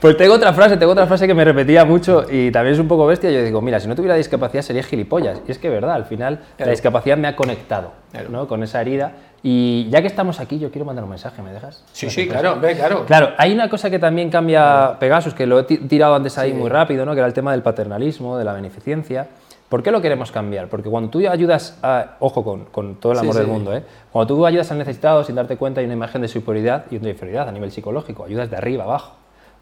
Pues 0.00 0.16
tengo 0.16 0.34
otra 0.34 0.52
frase, 0.52 0.76
tengo 0.76 0.92
otra 0.92 1.06
frase 1.08 1.26
que 1.26 1.34
me 1.34 1.44
repetía 1.44 1.84
mucho 1.84 2.24
y 2.30 2.52
también 2.52 2.74
es 2.74 2.78
un 2.80 2.86
poco 2.86 3.04
bestia. 3.04 3.32
Yo 3.32 3.42
digo, 3.42 3.60
mira, 3.60 3.80
si 3.80 3.88
no 3.88 3.96
tuviera 3.96 4.14
discapacidad 4.14 4.62
sería 4.62 4.84
gilipollas. 4.84 5.40
Y 5.48 5.50
es 5.50 5.58
que, 5.58 5.68
verdad, 5.68 5.92
al 5.94 6.04
final 6.04 6.34
la 6.34 6.56
Claro. 6.56 6.70
discapacidad 6.70 7.16
me 7.16 7.26
ha 7.26 7.34
conectado 7.34 7.90
Claro. 8.12 8.28
¿no? 8.30 8.46
con 8.46 8.62
esa 8.62 8.80
herida. 8.80 9.12
Y 9.42 9.88
ya 9.90 10.00
que 10.00 10.06
estamos 10.06 10.38
aquí, 10.38 10.58
yo 10.60 10.70
quiero 10.70 10.84
mandar 10.84 11.02
un 11.04 11.10
mensaje, 11.10 11.42
¿me 11.42 11.52
dejas? 11.52 11.82
Sí, 11.92 12.10
sí, 12.10 12.28
claro, 12.28 12.52
hombre, 12.54 12.76
claro. 12.76 13.06
Claro, 13.06 13.30
hay 13.38 13.52
una 13.52 13.68
cosa 13.68 13.90
que 13.90 13.98
también 13.98 14.30
cambia 14.30 14.96
Pegasus, 15.00 15.34
que 15.34 15.46
lo 15.46 15.58
he 15.60 15.62
ti- 15.64 15.78
tirado 15.78 16.14
antes 16.14 16.38
ahí 16.38 16.52
muy 16.52 16.68
rápido, 16.68 17.04
¿no? 17.04 17.12
que 17.14 17.18
era 17.18 17.26
el 17.26 17.34
tema 17.34 17.50
del 17.52 17.62
paternalismo, 17.62 18.36
de 18.38 18.44
la 18.44 18.52
beneficencia. 18.52 19.26
¿Por 19.68 19.82
qué 19.82 19.90
lo 19.90 20.00
queremos 20.00 20.30
cambiar? 20.32 20.68
Porque 20.68 20.88
cuando 20.88 21.10
tú 21.10 21.18
ayudas 21.28 21.76
a, 21.82 22.16
ojo 22.20 22.42
con, 22.44 22.64
con 22.66 22.96
todo 22.96 23.12
el 23.12 23.18
Sí, 23.18 23.24
amor 23.24 23.34
sí. 23.34 23.40
del 23.40 23.48
mundo, 23.48 23.76
¿eh? 23.76 23.82
cuando 24.12 24.32
tú 24.34 24.46
ayudas 24.46 24.70
al 24.72 24.78
necesitado 24.78 25.22
sin 25.24 25.34
darte 25.34 25.56
cuenta 25.56 25.80
hay 25.80 25.84
una 25.86 25.94
imagen 25.94 26.22
de 26.22 26.28
superioridad 26.28 26.84
y 26.90 26.96
una 26.96 27.10
inferioridad 27.10 27.48
a 27.48 27.52
nivel 27.52 27.70
psicológico, 27.72 28.24
ayudas 28.24 28.48
de 28.50 28.56
arriba 28.56 28.84
abajo, 28.84 29.12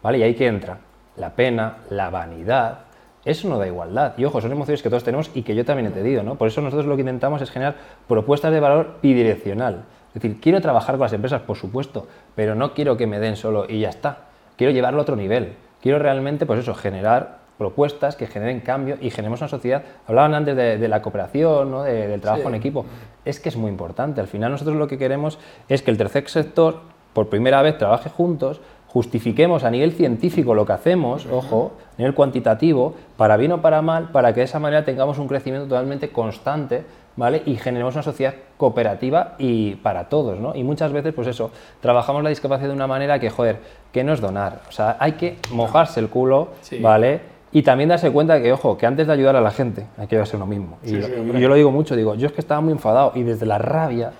¿vale? 0.03 0.17
Y 0.19 0.23
ahí 0.23 0.33
que 0.35 0.47
entra 0.47 0.77
la 1.15 1.31
pena, 1.31 1.77
la 1.89 2.09
vanidad, 2.09 2.79
eso 3.25 3.49
no 3.49 3.57
da 3.57 3.67
igualdad. 3.67 4.13
Y 4.17 4.25
ojo, 4.25 4.39
son 4.39 4.51
emociones 4.51 4.81
que 4.81 4.89
todos 4.89 5.03
tenemos 5.03 5.31
y 5.33 5.41
que 5.41 5.55
yo 5.55 5.65
también 5.65 5.87
he 5.87 5.91
tenido, 5.91 6.23
¿no? 6.23 6.35
Por 6.35 6.47
eso 6.47 6.61
nosotros 6.61 6.85
lo 6.85 6.95
que 6.95 7.01
intentamos 7.01 7.41
es 7.41 7.51
generar 7.51 7.75
propuestas 8.07 8.51
de 8.53 8.59
valor 8.59 8.95
bidireccional. 9.01 9.83
Es 10.15 10.21
decir, 10.21 10.39
quiero 10.39 10.61
trabajar 10.61 10.95
con 10.95 11.01
las 11.03 11.13
empresas, 11.13 11.41
por 11.41 11.57
supuesto, 11.57 12.07
pero 12.35 12.55
no 12.55 12.73
quiero 12.73 12.95
que 12.97 13.05
me 13.07 13.19
den 13.19 13.35
solo 13.35 13.65
y 13.67 13.79
ya 13.81 13.89
está. 13.89 14.19
Quiero 14.55 14.71
llevarlo 14.71 14.99
a 14.99 15.01
otro 15.03 15.15
nivel. 15.15 15.53
Quiero 15.81 15.99
realmente, 15.99 16.45
pues 16.45 16.59
eso, 16.59 16.73
generar 16.73 17.37
propuestas 17.57 18.15
que 18.15 18.27
generen 18.27 18.59
cambio 18.61 18.97
y 19.01 19.09
generemos 19.09 19.41
una 19.41 19.47
sociedad. 19.49 19.83
Hablaban 20.07 20.33
antes 20.35 20.55
de, 20.55 20.77
de 20.77 20.87
la 20.87 21.01
cooperación, 21.01 21.69
¿no? 21.71 21.83
de- 21.83 22.07
del 22.07 22.21
trabajo 22.21 22.43
Sí. 22.43 22.47
en 22.49 22.55
equipo. 22.55 22.85
Es 23.25 23.39
que 23.39 23.49
es 23.49 23.57
muy 23.57 23.69
importante. 23.69 24.21
Al 24.21 24.27
final 24.27 24.51
nosotros 24.51 24.77
lo 24.77 24.87
que 24.87 24.97
queremos 24.97 25.37
es 25.67 25.81
que 25.81 25.91
el 25.91 25.97
tercer 25.97 26.29
sector, 26.29 26.81
por 27.13 27.29
primera 27.29 27.61
vez, 27.61 27.77
trabaje 27.77 28.09
juntos, 28.09 28.61
justifiquemos 28.87 29.63
a 29.63 29.69
nivel 29.69 29.91
científico 29.93 30.55
lo 30.55 30.65
que 30.65 30.73
hacemos, 30.73 31.27
ojo, 31.31 31.73
a 31.93 31.97
nivel 31.97 32.13
cuantitativo, 32.13 32.95
para 33.17 33.37
bien 33.37 33.51
o 33.51 33.61
para 33.61 33.81
mal, 33.81 34.09
para 34.11 34.33
que 34.33 34.39
de 34.41 34.45
esa 34.45 34.59
manera 34.59 34.85
tengamos 34.85 35.19
un 35.19 35.27
crecimiento 35.27 35.67
totalmente 35.67 36.09
constante, 36.09 36.83
¿vale? 37.15 37.43
Y 37.45 37.55
generemos 37.55 37.95
una 37.95 38.03
sociedad 38.03 38.33
cooperativa 38.57 39.35
y 39.37 39.75
para 39.75 40.05
todos, 40.09 40.39
¿no? 40.39 40.55
Y 40.55 40.63
muchas 40.63 40.91
veces, 40.93 41.13
pues 41.13 41.27
eso, 41.27 41.51
trabajamos 41.81 42.23
la 42.23 42.29
discapacidad 42.29 42.69
de 42.69 42.75
una 42.75 42.87
manera 42.87 43.19
que, 43.19 43.29
joder, 43.29 43.57
que 43.91 44.03
no 44.03 44.13
es 44.13 44.21
donar. 44.21 44.61
O 44.69 44.71
sea, 44.71 44.97
hay 44.99 45.13
que 45.13 45.37
mojarse 45.51 45.99
el 45.99 46.09
culo, 46.09 46.49
Sí. 46.61 46.79
¿vale? 46.79 47.37
Y 47.51 47.61
también 47.63 47.89
darse 47.89 48.11
cuenta 48.11 48.35
de 48.35 48.43
que, 48.43 48.51
ojo, 48.51 48.77
que 48.77 48.85
antes 48.85 49.07
de 49.07 49.13
ayudar 49.13 49.35
a 49.35 49.41
la 49.41 49.51
gente 49.51 49.85
hay 49.97 50.07
que 50.07 50.17
a 50.19 50.23
uno 50.33 50.45
mismo. 50.45 50.77
Y, 50.83 50.89
Sí, 50.89 51.01
yo 51.39 51.47
lo 51.49 51.55
digo 51.55 51.71
mucho, 51.71 51.95
digo, 51.95 52.15
yo 52.15 52.27
es 52.27 52.33
que 52.33 52.41
estaba 52.41 52.61
muy 52.61 52.73
enfadado 52.73 53.13
y 53.15 53.23
desde 53.23 53.45
la 53.45 53.57
rabia, 53.57 54.11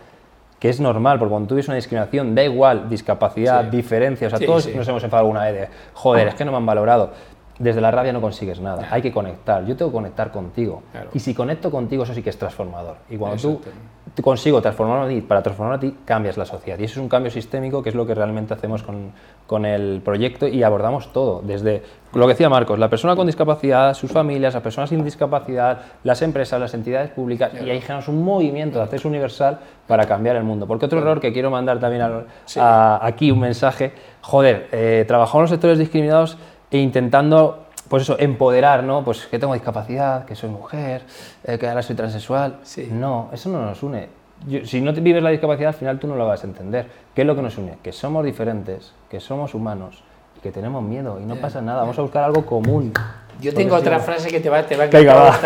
que 0.59 0.69
es 0.69 0.79
normal, 0.79 1.19
porque 1.19 1.29
cuando 1.31 1.47
tú 1.49 1.55
ves 1.55 1.67
una 1.67 1.75
discriminación, 1.75 2.33
da 2.33 2.43
igual, 2.43 2.89
discapacidad, 2.89 3.65
Sí. 3.69 3.77
diferencia, 3.77 4.27
o 4.27 4.29
sea, 4.29 4.39
Sí, 4.39 4.45
todos 4.45 4.63
sí. 4.63 4.73
nos 4.75 4.87
hemos 4.87 5.03
enfadado 5.03 5.27
alguna 5.27 5.45
vez 5.45 5.53
de, 5.53 5.67
joder, 5.93 6.27
es 6.29 6.35
que 6.35 6.45
no 6.45 6.51
me 6.51 6.57
han 6.57 6.65
valorado. 6.65 7.11
Desde 7.59 7.81
la 7.81 7.89
rabia 7.91 8.13
no 8.13 8.21
consigues 8.21 8.59
nada. 8.61 8.87
Hay 8.91 9.01
que 9.01 9.11
conectar. 9.11 9.65
Yo 9.65 9.75
tengo 9.75 9.89
que 9.91 9.95
conectar 9.97 10.31
contigo. 10.31 10.83
Claro. 10.91 11.09
Y 11.13 11.19
si 11.19 11.33
conecto 11.33 11.71
contigo, 11.71 12.03
eso 12.03 12.13
sí 12.13 12.21
que 12.21 12.29
es 12.29 12.37
transformador. 12.37 12.97
Y 13.09 13.17
cuando 13.17 13.37
tú, 13.41 13.61
tú 14.13 14.21
consigo 14.21 14.61
transformarme 14.61 15.05
a 15.05 15.09
ti, 15.09 15.21
para 15.21 15.41
transformar 15.41 15.75
a 15.77 15.79
ti, 15.79 15.95
cambias 16.05 16.37
la 16.37 16.45
sociedad. 16.45 16.77
Y 16.77 16.83
eso 16.83 16.93
es 16.93 16.97
un 17.03 17.09
cambio 17.09 17.31
sistémico 17.31 17.81
que 17.81 17.89
es 17.89 17.95
lo 17.95 18.05
que 18.05 18.13
realmente 18.13 18.53
hacemos 18.53 18.83
con, 18.83 19.11
con 19.47 19.65
el 19.65 20.01
proyecto 20.05 20.47
y 20.47 20.61
abordamos 20.61 21.11
todo. 21.11 21.41
Desde 21.43 21.81
lo 22.13 22.21
que 22.27 22.33
decía 22.33 22.47
Marcos, 22.49 22.77
la 22.77 22.89
persona 22.89 23.15
con 23.15 23.25
discapacidad, 23.25 23.93
sus 23.95 24.11
familias, 24.11 24.53
las 24.53 24.61
personas 24.63 24.89
sin 24.91 25.03
discapacidad, 25.03 25.79
las 26.03 26.21
empresas, 26.21 26.59
las 26.59 26.73
entidades 26.75 27.09
públicas. 27.09 27.51
Y 27.53 27.69
ahí 27.69 27.81
generamos 27.81 28.07
un 28.07 28.23
movimiento 28.23 28.77
de 28.77 28.83
acceso 28.83 29.07
universal 29.07 29.59
para 29.87 30.05
cambiar 30.05 30.35
el 30.35 30.43
mundo. 30.43 30.67
Porque 30.67 30.85
otro 30.85 30.99
error 30.99 31.19
que 31.19 31.33
quiero 31.33 31.49
mandar 31.49 31.79
también 31.79 32.03
a- 32.59 32.99
aquí 33.05 33.31
un 33.31 33.39
mensaje, 33.39 33.93
joder, 34.21 34.67
eh, 34.71 35.05
trabajamos 35.07 35.35
en 35.37 35.41
los 35.43 35.49
sectores 35.49 35.79
discriminados 35.79 36.37
e 36.71 36.77
intentando, 36.79 37.65
pues 37.89 38.03
eso, 38.03 38.17
empoderar, 38.19 38.83
¿no? 38.83 39.03
Pues 39.03 39.25
que 39.27 39.39
tengo 39.39 39.53
discapacidad, 39.53 40.25
que 40.25 40.35
soy 40.35 40.49
mujer, 40.49 41.03
eh, 41.43 41.57
que 41.57 41.67
ahora 41.67 41.81
soy 41.81 41.95
transexual. 41.95 42.59
Sí. 42.63 42.89
No, 42.91 43.29
eso 43.33 43.49
no 43.49 43.61
nos 43.65 43.81
une. 43.83 44.09
Yo- 44.47 44.65
si 44.65 44.81
no 44.81 44.93
te 44.93 45.01
vives 45.01 45.23
la 45.23 45.29
discapacidad, 45.31 45.69
al 45.69 45.73
final 45.75 45.97
tú 45.99 46.07
no 46.07 46.15
lo 46.15 46.27
vas 46.27 46.43
a 46.43 46.47
entender. 46.47 46.87
¿Qué 47.15 47.21
es 47.21 47.27
lo 47.27 47.35
que 47.35 47.41
nos 47.41 47.57
une? 47.57 47.77
Que 47.81 47.91
somos 47.91 48.23
diferentes, 48.23 48.93
que 49.09 49.19
somos 49.19 49.53
humanos 49.55 50.03
y 50.37 50.41
que 50.41 50.51
tenemos 50.51 50.83
miedo 50.83 51.19
y 51.19 51.25
no 51.25 51.35
pasa 51.37 51.61
nada. 51.61 51.81
Vamos 51.81 51.97
a 51.97 52.01
buscar 52.03 52.23
algo 52.23 52.45
común. 52.45 52.93
Yo 53.39 53.53
tengo 53.53 53.75
otra 53.75 53.99
frase 53.99 54.29
que 54.29 54.39
te 54.39 54.49
va, 54.49 54.63
te 54.63 54.75
va 54.75 54.83
a 54.83 54.87
encantar. 54.87 55.39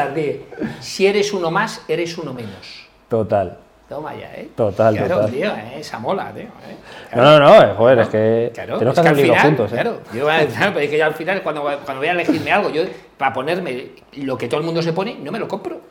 Si 0.80 1.06
eres 1.08 1.34
uno 1.34 1.52
más, 1.52 1.84
eres 1.88 2.18
uno 2.18 2.34
menos. 2.34 2.88
Total. 3.10 3.58
Toma 3.92 4.16
ya, 4.16 4.34
¿eh? 4.36 4.50
Total, 4.56 4.96
claro, 4.96 5.16
total. 5.16 5.32
tío, 5.32 5.48
¿eh? 5.54 5.74
esa 5.80 6.00
mola, 6.00 6.32
tío. 6.34 6.44
¿eh? 6.44 6.78
No, 7.14 7.24
no, 7.24 7.40
no, 7.40 7.62
eh, 7.62 7.74
joder, 7.76 8.00
es 8.00 8.08
que 8.08 8.52
Claro, 8.54 8.78
tenemos 8.80 8.98
que 9.02 9.10
hacer 9.10 9.38
juntos. 9.40 9.70
¿eh? 9.70 9.76
Claro, 9.76 10.00
yo, 10.14 10.26
claro, 10.28 10.72
pero 10.74 10.80
es 10.80 10.90
que 10.90 10.98
yo 10.98 11.06
al 11.06 11.14
final, 11.14 11.42
cuando, 11.44 11.62
cuando 11.64 11.98
voy 11.98 12.08
a 12.08 12.12
elegirme 12.14 12.54
algo, 12.54 12.70
yo 12.70 12.84
para 13.18 13.34
ponerme 13.34 13.90
lo 14.14 14.38
que 14.38 14.48
todo 14.48 14.62
el 14.62 14.66
mundo 14.66 14.82
se 14.82 14.94
pone, 14.94 15.18
no 15.22 15.30
me 15.30 15.40
lo 15.40 15.48
compro. 15.50 15.82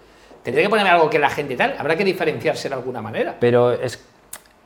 Tendré 0.42 0.62
que 0.62 0.70
ponerme 0.70 0.88
algo 0.88 1.10
que 1.10 1.18
la 1.18 1.28
gente 1.28 1.56
tal. 1.56 1.74
Habrá 1.78 1.94
que 1.94 2.04
diferenciarse 2.04 2.70
de 2.70 2.74
alguna 2.74 3.02
manera. 3.02 3.36
Pero 3.38 3.72
es, 3.72 4.02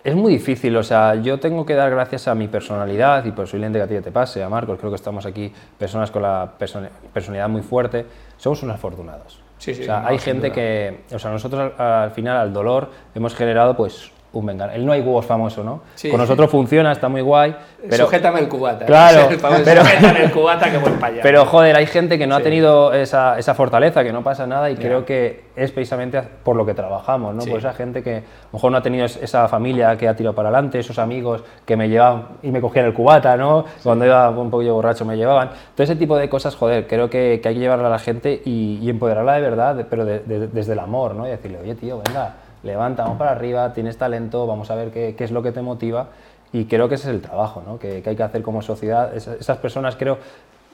es 0.05 0.15
muy 0.15 0.35
difícil, 0.35 0.77
o 0.77 0.85
sea, 0.85 1.17
yo 1.17 1.41
tengo 1.41 1.67
que 1.67 1.75
dar 1.75 1.91
gracias 1.91 2.29
a 2.29 2.37
mi 2.37 2.47
personalidad 2.47 3.25
y 3.25 3.33
posiblemente 3.33 3.81
que 3.81 3.83
a 3.83 3.89
ti 3.89 4.01
te 4.01 4.13
pase, 4.13 4.45
a 4.45 4.49
Marcos, 4.49 4.79
creo 4.79 4.93
que 4.93 4.97
estamos 4.97 5.27
aquí 5.27 5.53
personas 5.77 6.13
con 6.13 6.23
la 6.23 6.53
persona- 6.57 6.89
personalidad 7.13 7.49
muy 7.49 7.63
fuerte, 7.63 8.07
somos 8.37 8.63
unos 8.63 8.77
afortunados. 8.77 9.41
Sí, 9.65 9.75
sí, 9.75 9.81
o 9.81 9.85
sea, 9.87 10.01
no, 10.01 10.09
hay 10.09 10.19
gente 10.19 10.49
duda. 10.49 10.55
que, 10.55 11.01
o 11.15 11.19
sea, 11.19 11.31
nosotros 11.31 11.73
al, 11.79 11.87
al 11.87 12.11
final 12.11 12.37
al 12.37 12.53
dolor 12.53 12.91
hemos 13.15 13.35
generado 13.35 13.75
pues 13.75 14.13
un 14.35 14.45
vengan. 14.47 14.71
El 14.71 14.85
no 14.85 14.93
hay 14.93 15.01
huevos 15.01 15.25
famoso, 15.25 15.65
¿no? 15.65 15.81
Sí. 15.95 16.11
Con 16.11 16.21
nosotros 16.21 16.51
funciona, 16.51 16.93
está 16.93 17.09
muy 17.09 17.23
guay, 17.23 17.55
pero 17.89 18.05
Sujétame 18.05 18.41
el 18.41 18.49
cubata. 18.49 18.85
Claro, 18.85 19.29
El 19.31 19.39
famoso 19.39 19.63
pero- 19.65 19.83
Sujétame 19.83 20.25
el 20.25 20.31
cubata 20.33 20.71
que 20.71 20.79
voy 20.79 20.91
para 20.93 21.07
allá. 21.15 21.23
Pero 21.23 21.45
joder, 21.47 21.77
hay 21.77 21.87
gente 21.87 22.19
que 22.19 22.27
no 22.27 22.35
ha 22.35 22.39
Sí. 22.39 22.45
tenido 22.45 22.93
esa, 22.93 23.39
esa 23.39 23.55
fortaleza, 23.55 24.05
que 24.05 24.13
no 24.13 24.23
pasa 24.23 24.47
nada 24.47 24.71
y 24.71 24.77
creo 24.77 25.05
que 25.05 25.45
es 25.57 25.71
precisamente 25.71 26.21
por 26.43 26.57
lo 26.57 26.67
que 26.67 26.75
trabajamos, 26.75 27.35
¿no? 27.35 27.43
Sí. 27.43 27.51
Por 27.51 27.61
esa 27.61 27.73
gente 27.73 28.03
que 28.03 28.17
a 28.17 28.21
lo 28.21 28.53
mejor 28.55 28.73
no 28.73 28.79
ha 28.79 28.83
tenido 28.83 29.05
es- 29.07 29.17
esa 29.23 29.47
familia 29.49 29.97
que 29.97 30.09
ha 30.09 30.17
tirado 30.17 30.35
para 30.35 30.49
adelante, 30.49 30.79
esos 30.79 30.99
amigos 30.99 31.43
que 31.65 31.77
me 31.77 31.89
llevaban 31.89 32.29
y 32.43 32.51
me 32.51 32.61
cogían 32.61 32.87
el 32.87 32.93
cubata, 32.95 33.37
¿no? 33.37 33.65
Cuando 33.83 34.05
iba 34.05 34.29
un 34.31 34.51
poquillo 34.51 34.75
borracho 34.75 35.05
me 35.05 35.17
llevaban. 35.17 35.51
Todo 35.75 35.85
ese 35.85 35.97
tipo 35.97 36.17
de 36.17 36.29
cosas, 36.29 36.57
joder, 36.57 36.87
creo 36.87 37.09
que, 37.09 37.41
que 37.43 37.49
hay 37.49 37.55
que 37.55 37.61
llevarla 37.61 37.87
a 37.87 37.91
la 37.91 37.99
gente 37.99 38.43
y, 38.45 38.79
y 38.83 38.91
empoderarla 38.91 39.35
de 39.35 39.41
verdad, 39.41 39.87
pero 39.89 40.05
de- 40.05 40.21
de- 40.21 40.49
desde 40.49 40.73
el 40.73 40.79
amor, 40.81 41.15
¿no? 41.15 41.27
Y 41.27 41.31
decirle, 41.31 41.59
oye, 41.63 41.75
tío, 41.75 42.01
venga, 42.07 42.35
levanta, 42.65 43.03
vamos 43.05 43.19
para 43.19 43.31
arriba, 43.33 43.73
tienes 43.73 43.97
talento, 43.99 44.47
vamos 44.47 44.71
a 44.71 44.75
ver 44.75 44.91
qué, 44.91 45.15
qué 45.17 45.25
es 45.25 45.31
lo 45.31 45.43
que 45.43 45.53
te 45.53 45.63
motiva. 45.63 46.09
Y 46.53 46.67
creo 46.67 46.89
que 46.89 46.95
ese 46.97 47.09
es 47.09 47.15
el 47.15 47.21
trabajo 47.21 47.63
¿no? 47.67 47.79
que, 47.79 48.01
que 48.03 48.11
hay 48.11 48.17
que 48.17 48.23
hacer 48.23 48.43
como 48.43 48.63
sociedad. 48.63 49.15
Esa- 49.15 49.35
esas 49.35 49.59
personas, 49.59 49.97
creo, 49.97 50.19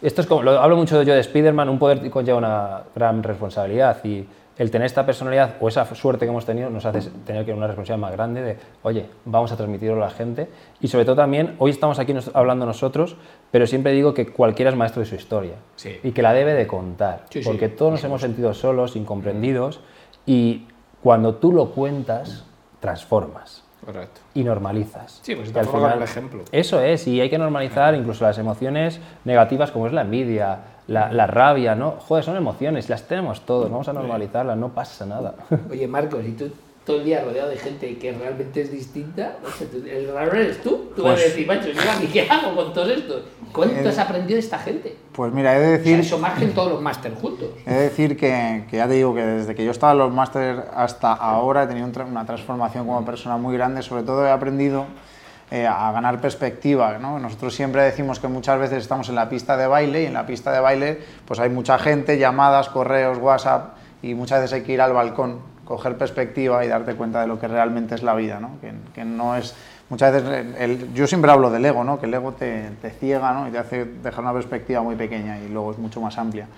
esto 0.02 0.20
es 0.20 0.26
como, 0.26 0.42
lo 0.42 0.58
hablo 0.60 0.76
mucho 0.76 1.02
yo 1.02 1.14
de 1.14 1.20
Spider-Man, 1.20 1.68
un 1.68 1.78
poder 1.78 2.08
conlleva 2.10 2.38
una 2.38 2.82
gran 2.94 3.22
responsabilidad 3.22 3.96
y 4.04 4.26
el 4.58 4.70
tener 4.70 4.84
esta 4.84 5.06
personalidad 5.06 5.54
o 5.58 5.68
esa 5.68 5.86
suerte 5.94 6.26
que 6.26 6.30
hemos 6.30 6.44
tenido 6.44 6.68
nos 6.68 6.84
hace 6.84 7.00
tener 7.24 7.46
que 7.46 7.52
una 7.54 7.66
responsabilidad 7.66 8.06
más 8.08 8.12
grande 8.12 8.42
de, 8.42 8.56
oye, 8.82 9.06
vamos 9.24 9.50
a 9.52 9.56
transmitirlo 9.56 9.96
a 9.96 10.06
la 10.08 10.10
gente 10.10 10.48
y 10.82 10.88
sobre 10.88 11.06
todo 11.06 11.16
también, 11.16 11.54
hoy 11.58 11.70
estamos 11.70 11.98
aquí 11.98 12.12
nos- 12.12 12.30
hablando 12.34 12.66
nosotros, 12.66 13.16
pero 13.50 13.66
siempre 13.66 13.92
digo 13.92 14.12
que 14.12 14.26
cualquiera 14.26 14.70
es 14.70 14.76
maestro 14.76 15.00
de 15.00 15.06
su 15.06 15.14
historia 15.14 15.54
Sí. 15.76 15.98
y 16.02 16.10
que 16.12 16.20
la 16.20 16.34
debe 16.34 16.52
de 16.52 16.66
contar, 16.66 17.22
Sí, 17.30 17.42
sí, 17.42 17.48
porque 17.48 17.70
todos 17.70 17.92
nos 17.92 18.04
hemos 18.04 18.20
sentido 18.20 18.52
solos, 18.52 18.96
incomprendidos 18.96 19.80
y 20.26 20.66
cuando 21.02 21.34
tú 21.36 21.52
lo 21.52 21.70
cuentas, 21.70 22.44
transformas 22.80 23.62
Correcto. 23.84 24.20
y 24.34 24.44
normalizas. 24.44 25.20
Sí, 25.22 25.34
pues 25.34 25.52
te 25.52 25.60
al 25.60 25.66
final- 25.66 25.96
el 25.98 26.02
ejemplo. 26.02 26.42
Eso 26.52 26.80
es, 26.80 27.06
y 27.06 27.20
hay 27.20 27.30
que 27.30 27.38
normalizar 27.38 27.94
incluso 27.94 28.24
las 28.24 28.38
emociones 28.38 29.00
negativas 29.24 29.70
como 29.70 29.86
es 29.86 29.92
la 29.92 30.02
envidia, 30.02 30.58
la, 30.86 31.12
la 31.12 31.26
rabia, 31.26 31.74
¿no? 31.74 31.92
Joder, 31.92 32.24
son 32.24 32.36
emociones, 32.36 32.88
las 32.88 33.04
tenemos 33.04 33.42
todos, 33.42 33.70
vamos 33.70 33.88
a 33.88 33.92
normalizarlas, 33.92 34.56
no 34.56 34.68
pasa 34.70 35.06
nada. 35.06 35.34
Oye, 35.70 35.86
Marcos, 35.86 36.24
¿y 36.24 36.32
tú 36.32 36.50
todo 36.84 36.96
el 36.98 37.04
día 37.04 37.22
rodeado 37.24 37.50
de 37.50 37.56
gente 37.56 37.96
que 37.98 38.12
realmente 38.12 38.62
es 38.62 38.72
distinta? 38.72 39.36
O 39.46 39.50
sea, 39.50 39.66
tú- 39.68 39.84
el 39.86 40.12
raro 40.12 40.32
eres 40.32 40.62
tú. 40.62 40.90
Tú 40.96 41.02
vas 41.02 41.12
a 41.12 41.14
Pues- 41.14 41.26
decir, 41.26 41.46
macho, 41.46 41.68
yo 41.68 41.80
aquí, 41.90 42.06
¿qué 42.08 42.28
hago 42.28 42.54
con 42.56 42.72
todo 42.72 42.90
esto? 42.90 43.22
¿Cuánto 43.52 43.88
has 43.88 43.98
aprendido 43.98 44.34
de 44.34 44.40
esta 44.40 44.58
gente? 44.58 44.96
Pues 45.12 45.32
mira, 45.32 45.56
he 45.56 45.60
de 45.60 45.64
O 45.66 45.68
sea, 45.68 45.78
decir, 45.78 46.00
eso 46.00 46.18
margen 46.18 46.52
todos 46.52 46.72
los 46.72 46.80
máster 46.80 47.12
juntos. 47.14 47.48
he 47.66 47.70
de 47.72 47.80
decir 47.82 48.16
que, 48.16 48.64
que 48.70 48.76
ya 48.76 48.86
te 48.88 48.94
digo 48.94 49.14
que 49.14 49.22
desde 49.24 49.54
que 49.54 49.64
yo 49.64 49.70
estaba 49.72 49.92
en 49.92 49.98
los 49.98 50.12
máster 50.12 50.64
hasta 50.74 51.12
ahora 51.12 51.64
he 51.64 51.66
tenido 51.66 51.86
un 51.86 51.92
tra- 51.92 52.06
una 52.06 52.24
transformación 52.24 52.86
como 52.86 53.04
persona 53.04 53.36
muy 53.36 53.56
grande. 53.56 53.82
Sobre 53.82 54.02
todo 54.04 54.24
he 54.26 54.30
aprendido 54.30 54.86
eh, 55.52 55.66
a 55.66 55.90
ganar 55.90 56.20
perspectiva. 56.20 56.96
¿no? 56.98 57.18
Nosotros 57.18 57.52
siempre 57.54 57.82
decimos 57.82 58.20
que 58.20 58.28
muchas 58.28 58.58
veces 58.60 58.78
estamos 58.78 59.08
en 59.08 59.16
la 59.16 59.28
pista 59.28 59.56
de 59.56 59.66
baile 59.66 60.02
y 60.04 60.06
en 60.06 60.14
la 60.14 60.24
pista 60.24 60.52
de 60.52 60.60
baile 60.60 60.98
pues 61.24 61.40
hay 61.40 61.50
mucha 61.50 61.76
gente, 61.78 62.18
llamadas, 62.18 62.68
correos, 62.68 63.18
WhatsApp 63.18 63.74
y 64.00 64.14
muchas 64.14 64.40
veces 64.42 64.54
hay 64.54 64.62
que 64.62 64.72
ir 64.74 64.80
al 64.80 64.92
balcón, 64.92 65.40
coger 65.70 65.96
perspectiva 65.96 66.64
y 66.64 66.68
darte 66.68 66.96
cuenta 66.96 67.20
de 67.20 67.28
lo 67.28 67.38
que 67.38 67.46
realmente 67.46 67.94
es 67.94 68.02
la 68.02 68.14
vida. 68.16 68.40
¿no? 68.40 68.50
Que, 68.92 69.04
no 69.04 69.36
es 69.36 69.54
muchas 69.88 70.12
veces 70.12 70.46
el- 70.58 70.92
yo 70.92 71.06
siempre 71.06 71.30
hablo 71.30 71.48
del 71.48 71.64
ego, 71.64 71.84
¿no? 71.84 72.00
que 72.00 72.06
el 72.06 72.14
ego 72.14 72.32
te, 72.32 72.70
ciega 72.98 73.32
¿no? 73.32 73.46
y 73.46 73.52
te 73.52 73.58
hace 73.58 73.84
dejar 73.84 74.24
una 74.24 74.32
perspectiva 74.32 74.82
muy 74.82 74.96
pequeña 74.96 75.38
y 75.38 75.48
luego 75.48 75.70
es 75.70 75.78
mucho 75.78 76.00
más 76.00 76.18
amplia. 76.18 76.48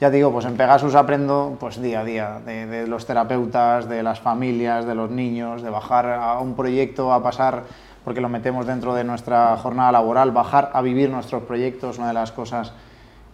Ya 0.00 0.10
digo, 0.10 0.30
pues 0.30 0.44
en 0.46 0.56
Pegasus 0.56 0.94
aprendo 0.94 1.56
pues 1.58 1.82
día 1.82 2.00
a 2.00 2.04
día 2.04 2.40
de 2.46 2.86
los 2.86 3.04
terapeutas, 3.04 3.88
de 3.88 4.04
las 4.04 4.20
familias, 4.20 4.86
de 4.86 4.94
los 4.94 5.10
niños, 5.10 5.62
de 5.62 5.70
bajar 5.70 6.06
a 6.06 6.38
un 6.38 6.54
proyecto, 6.54 7.12
a 7.12 7.20
pasar, 7.20 7.64
porque 8.04 8.20
lo 8.20 8.28
metemos 8.28 8.64
dentro 8.64 8.94
de 8.94 9.02
nuestra 9.02 9.56
jornada 9.56 9.90
laboral, 9.90 10.30
bajar 10.30 10.70
a 10.72 10.82
vivir 10.82 11.10
nuestros 11.10 11.42
proyectos, 11.42 11.98
una 11.98 12.08
de 12.08 12.14
las 12.14 12.30
cosas 12.30 12.72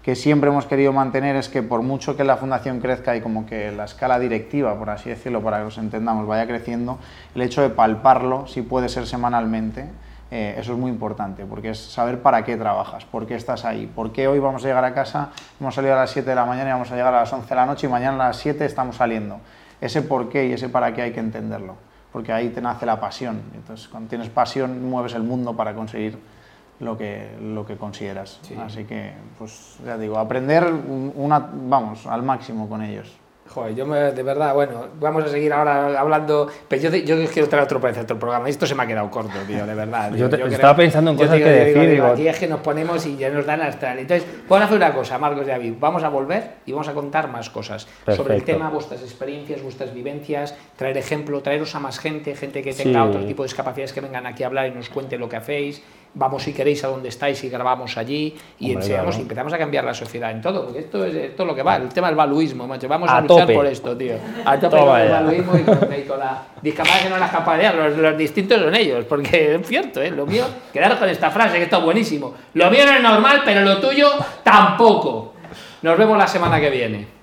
que 0.09 0.16
siempre 0.16 0.49
hemos 0.49 0.64
querido 0.64 0.90
mantener 0.90 1.37
es 1.37 1.51
que 1.51 1.62
por 1.62 1.83
mucho 1.83 2.16
que 2.16 2.25
la 2.25 2.38
fundación 2.38 2.81
crezca 2.81 3.14
y 3.14 3.21
como 3.21 3.44
que 3.44 3.71
la 3.73 3.85
escala 3.85 4.18
directiva, 4.18 4.75
por 4.79 4.88
así 4.88 5.11
decirlo, 5.11 5.42
para 5.42 5.59
que 5.59 5.64
nos 5.64 5.77
entendamos, 5.77 6.27
vaya 6.27 6.47
creciendo, 6.47 6.99
el 7.35 7.42
hecho 7.42 7.61
de 7.61 7.68
palparlo, 7.68 8.47
si 8.47 8.62
puede 8.62 8.88
ser 8.88 9.07
semanalmente, 9.07 9.85
eh, 10.31 10.57
eso 10.59 10.73
es 10.73 10.79
muy 10.79 10.90
importante, 10.90 11.44
porque 11.44 11.68
es 11.68 11.79
saber 11.79 12.23
para 12.23 12.42
qué 12.42 12.57
trabajas, 12.57 13.05
por 13.05 13.27
qué 13.27 13.35
estás 13.35 13.66
ahí, 13.66 13.87
por 13.87 14.11
qué 14.11 14.29
hoy 14.29 14.38
vamos 14.38 14.64
a 14.64 14.68
llegar 14.68 14.83
a 14.87 14.94
casa, 14.94 15.29
hemos 15.61 15.75
salido 15.75 15.92
a 15.92 15.99
las 15.99 16.11
7 16.11 16.27
de 16.27 16.37
la 16.37 16.47
mañana 16.47 16.71
y 16.71 16.73
vamos 16.73 16.90
a 16.90 16.97
llegar 16.97 17.12
a 17.12 17.21
las 17.21 17.31
11 17.31 17.47
de 17.47 17.55
la 17.55 17.66
noche 17.66 17.87
y 17.87 17.90
mañana 17.90 18.14
a 18.14 18.29
las 18.29 18.38
7 18.38 18.64
estamos 18.64 18.97
saliendo. 18.97 19.40
Ese 19.79 20.01
por 20.01 20.31
qué 20.31 20.47
y 20.47 20.55
ese 20.55 20.71
para 20.71 20.94
qué 20.94 21.03
hay 21.03 21.12
que 21.12 21.21
entenderlo, 21.21 21.77
porque 22.14 22.33
ahí 22.33 22.49
te 22.49 22.62
nace 22.62 22.87
la 22.87 22.99
pasión. 22.99 23.42
Entonces, 23.55 23.88
cuando 23.88 24.09
tienes 24.09 24.31
pasión, 24.31 24.88
mueves 24.88 25.12
el 25.12 25.23
mundo 25.23 25.55
para 25.55 25.75
conseguir 25.75 26.18
lo 26.80 26.96
que, 26.96 27.28
lo 27.42 27.66
que 27.66 27.76
consideras. 27.76 28.40
Así 28.64 28.84
que, 28.84 29.12
pues 29.38 29.76
ya 29.84 29.96
digo, 29.98 30.18
aprender 30.18 30.64
un- 30.64 31.12
una, 31.16 31.38
vamos, 31.52 32.06
al 32.06 32.22
máximo 32.22 32.68
con 32.68 32.82
ellos. 32.82 33.16
Joder, 33.48 33.74
yo 33.74 33.86
me- 33.86 34.12
de 34.12 34.22
verdad, 34.22 34.52
bueno, 34.52 34.88
vamos 35.00 35.24
a 35.24 35.28
seguir 35.28 35.50
ahora 35.54 35.98
hablando, 35.98 36.48
pero 36.68 36.82
yo, 36.82 36.90
yo 36.96 37.16
quiero 37.32 37.48
traer 37.48 37.64
otro 37.64 37.78
otro 37.82 38.18
programa. 38.18 38.46
Esto 38.46 38.66
se 38.66 38.74
me 38.74 38.82
ha 38.82 38.86
quedado 38.86 39.10
corto, 39.10 39.32
tío, 39.46 39.64
de 39.66 39.74
verdad. 39.74 40.12
Yo 40.14 40.28
tío. 40.28 40.46
te- 40.46 40.54
estaba 40.54 40.76
pensando 40.76 41.12
en 41.12 41.16
yo 41.16 41.22
cosas 41.24 41.36
digo- 41.38 41.48
que 41.48 41.54
yo 41.54 41.64
digo, 41.64 41.66
decir, 41.80 41.90
digo, 41.92 42.04
digo- 42.04 42.12
aquí 42.14 42.28
es 42.28 42.38
que 42.38 42.46
nos 42.46 42.60
ponemos 42.60 43.06
y 43.06 43.16
ya 43.16 43.30
nos 43.30 43.46
dan 43.46 43.62
hasta. 43.62 43.98
Entonces, 43.98 44.28
vamos 44.46 44.60
a 44.60 44.64
hacer 44.66 44.76
una 44.76 44.92
cosa, 44.92 45.18
Marcos 45.18 45.46
y 45.46 45.48
David, 45.48 45.72
vamos 45.80 46.02
a 46.04 46.10
volver 46.10 46.56
y 46.66 46.72
vamos 46.72 46.88
a 46.88 46.92
contar 46.92 47.28
más 47.32 47.48
cosas 47.48 47.84
sobre 48.04 48.12
el 48.12 48.16
Perfecto. 48.42 48.52
tema, 48.52 48.68
vuestras 48.68 49.00
experiencias, 49.00 49.62
vuestras 49.62 49.94
vivencias, 49.94 50.54
traer 50.76 50.98
ejemplo, 50.98 51.40
traeros 51.40 51.74
a 51.74 51.80
más 51.80 51.98
gente, 51.98 52.36
gente 52.36 52.62
que 52.62 52.74
tenga 52.74 53.02
Sí. 53.02 53.08
otro 53.08 53.24
tipo 53.24 53.44
de 53.44 53.46
discapacidades 53.46 53.94
que 53.94 54.02
vengan 54.02 54.26
aquí 54.26 54.42
a 54.42 54.48
hablar 54.48 54.66
y 54.66 54.72
nos 54.72 54.90
cuente 54.90 55.16
lo 55.16 55.26
que 55.26 55.36
hacéis. 55.36 55.82
Vamos 56.14 56.42
si 56.42 56.53
queréis 56.53 56.83
a 56.85 56.88
donde 56.88 57.11
estáis 57.11 57.42
y 57.44 57.49
grabamos 57.49 57.97
allí 57.97 58.35
y 58.59 58.66
Hombre, 58.66 58.81
enseñamos 58.81 59.07
claro. 59.11 59.18
y 59.18 59.23
empezamos 59.23 59.53
a 59.53 59.59
cambiar 59.59 59.85
la 59.85 59.94
sociedad 59.94 60.31
en 60.33 60.40
todo, 60.40 60.64
porque 60.64 60.81
esto 60.81 61.05
es, 61.05 61.14
esto 61.14 61.42
es 61.42 61.47
lo 61.47 61.55
que 61.55 61.62
va, 61.62 61.77
el 61.77 61.88
tema 61.90 62.09
del 62.09 62.16
valuismo, 62.16 62.66
macho. 62.66 62.88
Vamos 62.88 63.09
a, 63.09 63.18
A 63.18 63.21
luchar 63.21 63.40
tope. 63.42 63.55
por 63.55 63.66
esto, 63.66 63.97
tío. 63.97 64.14
A 64.44 64.59
tope 64.59 64.77
con 64.79 65.01
el 65.01 65.09
ya. 65.09 65.21
valuismo 65.21 65.57
y 65.57 65.62
con, 65.62 65.79
y 65.97 66.03
con 66.03 66.18
la 66.18 66.42
discapacidad 66.62 67.03
que 67.05 67.11
no 67.11 67.18
las 67.18 67.31
capacidades, 67.31 67.77
los, 67.79 67.97
los 67.99 68.18
distintos 68.18 68.61
son 68.61 68.75
ellos, 68.75 69.05
porque 69.05 69.55
es 69.55 69.66
cierto, 69.68 70.01
¿eh? 70.03 70.11
lo 70.11 70.27
mío, 70.27 70.44
quedaros 70.73 70.99
con 70.99 71.09
esta 71.09 71.31
frase 71.31 71.59
que 71.59 71.64
está 71.64 71.79
buenísimo. 71.79 72.35
Lo 72.55 72.71
mío 72.71 72.85
no 72.87 72.92
es 72.94 73.03
normal, 73.03 73.42
pero 73.44 73.61
lo 73.61 73.79
tuyo 73.79 74.09
tampoco. 74.42 75.35
Nos 75.83 75.97
vemos 75.97 76.18
la 76.18 76.27
semana 76.27 76.59
que 76.61 76.71
viene. 76.71 77.17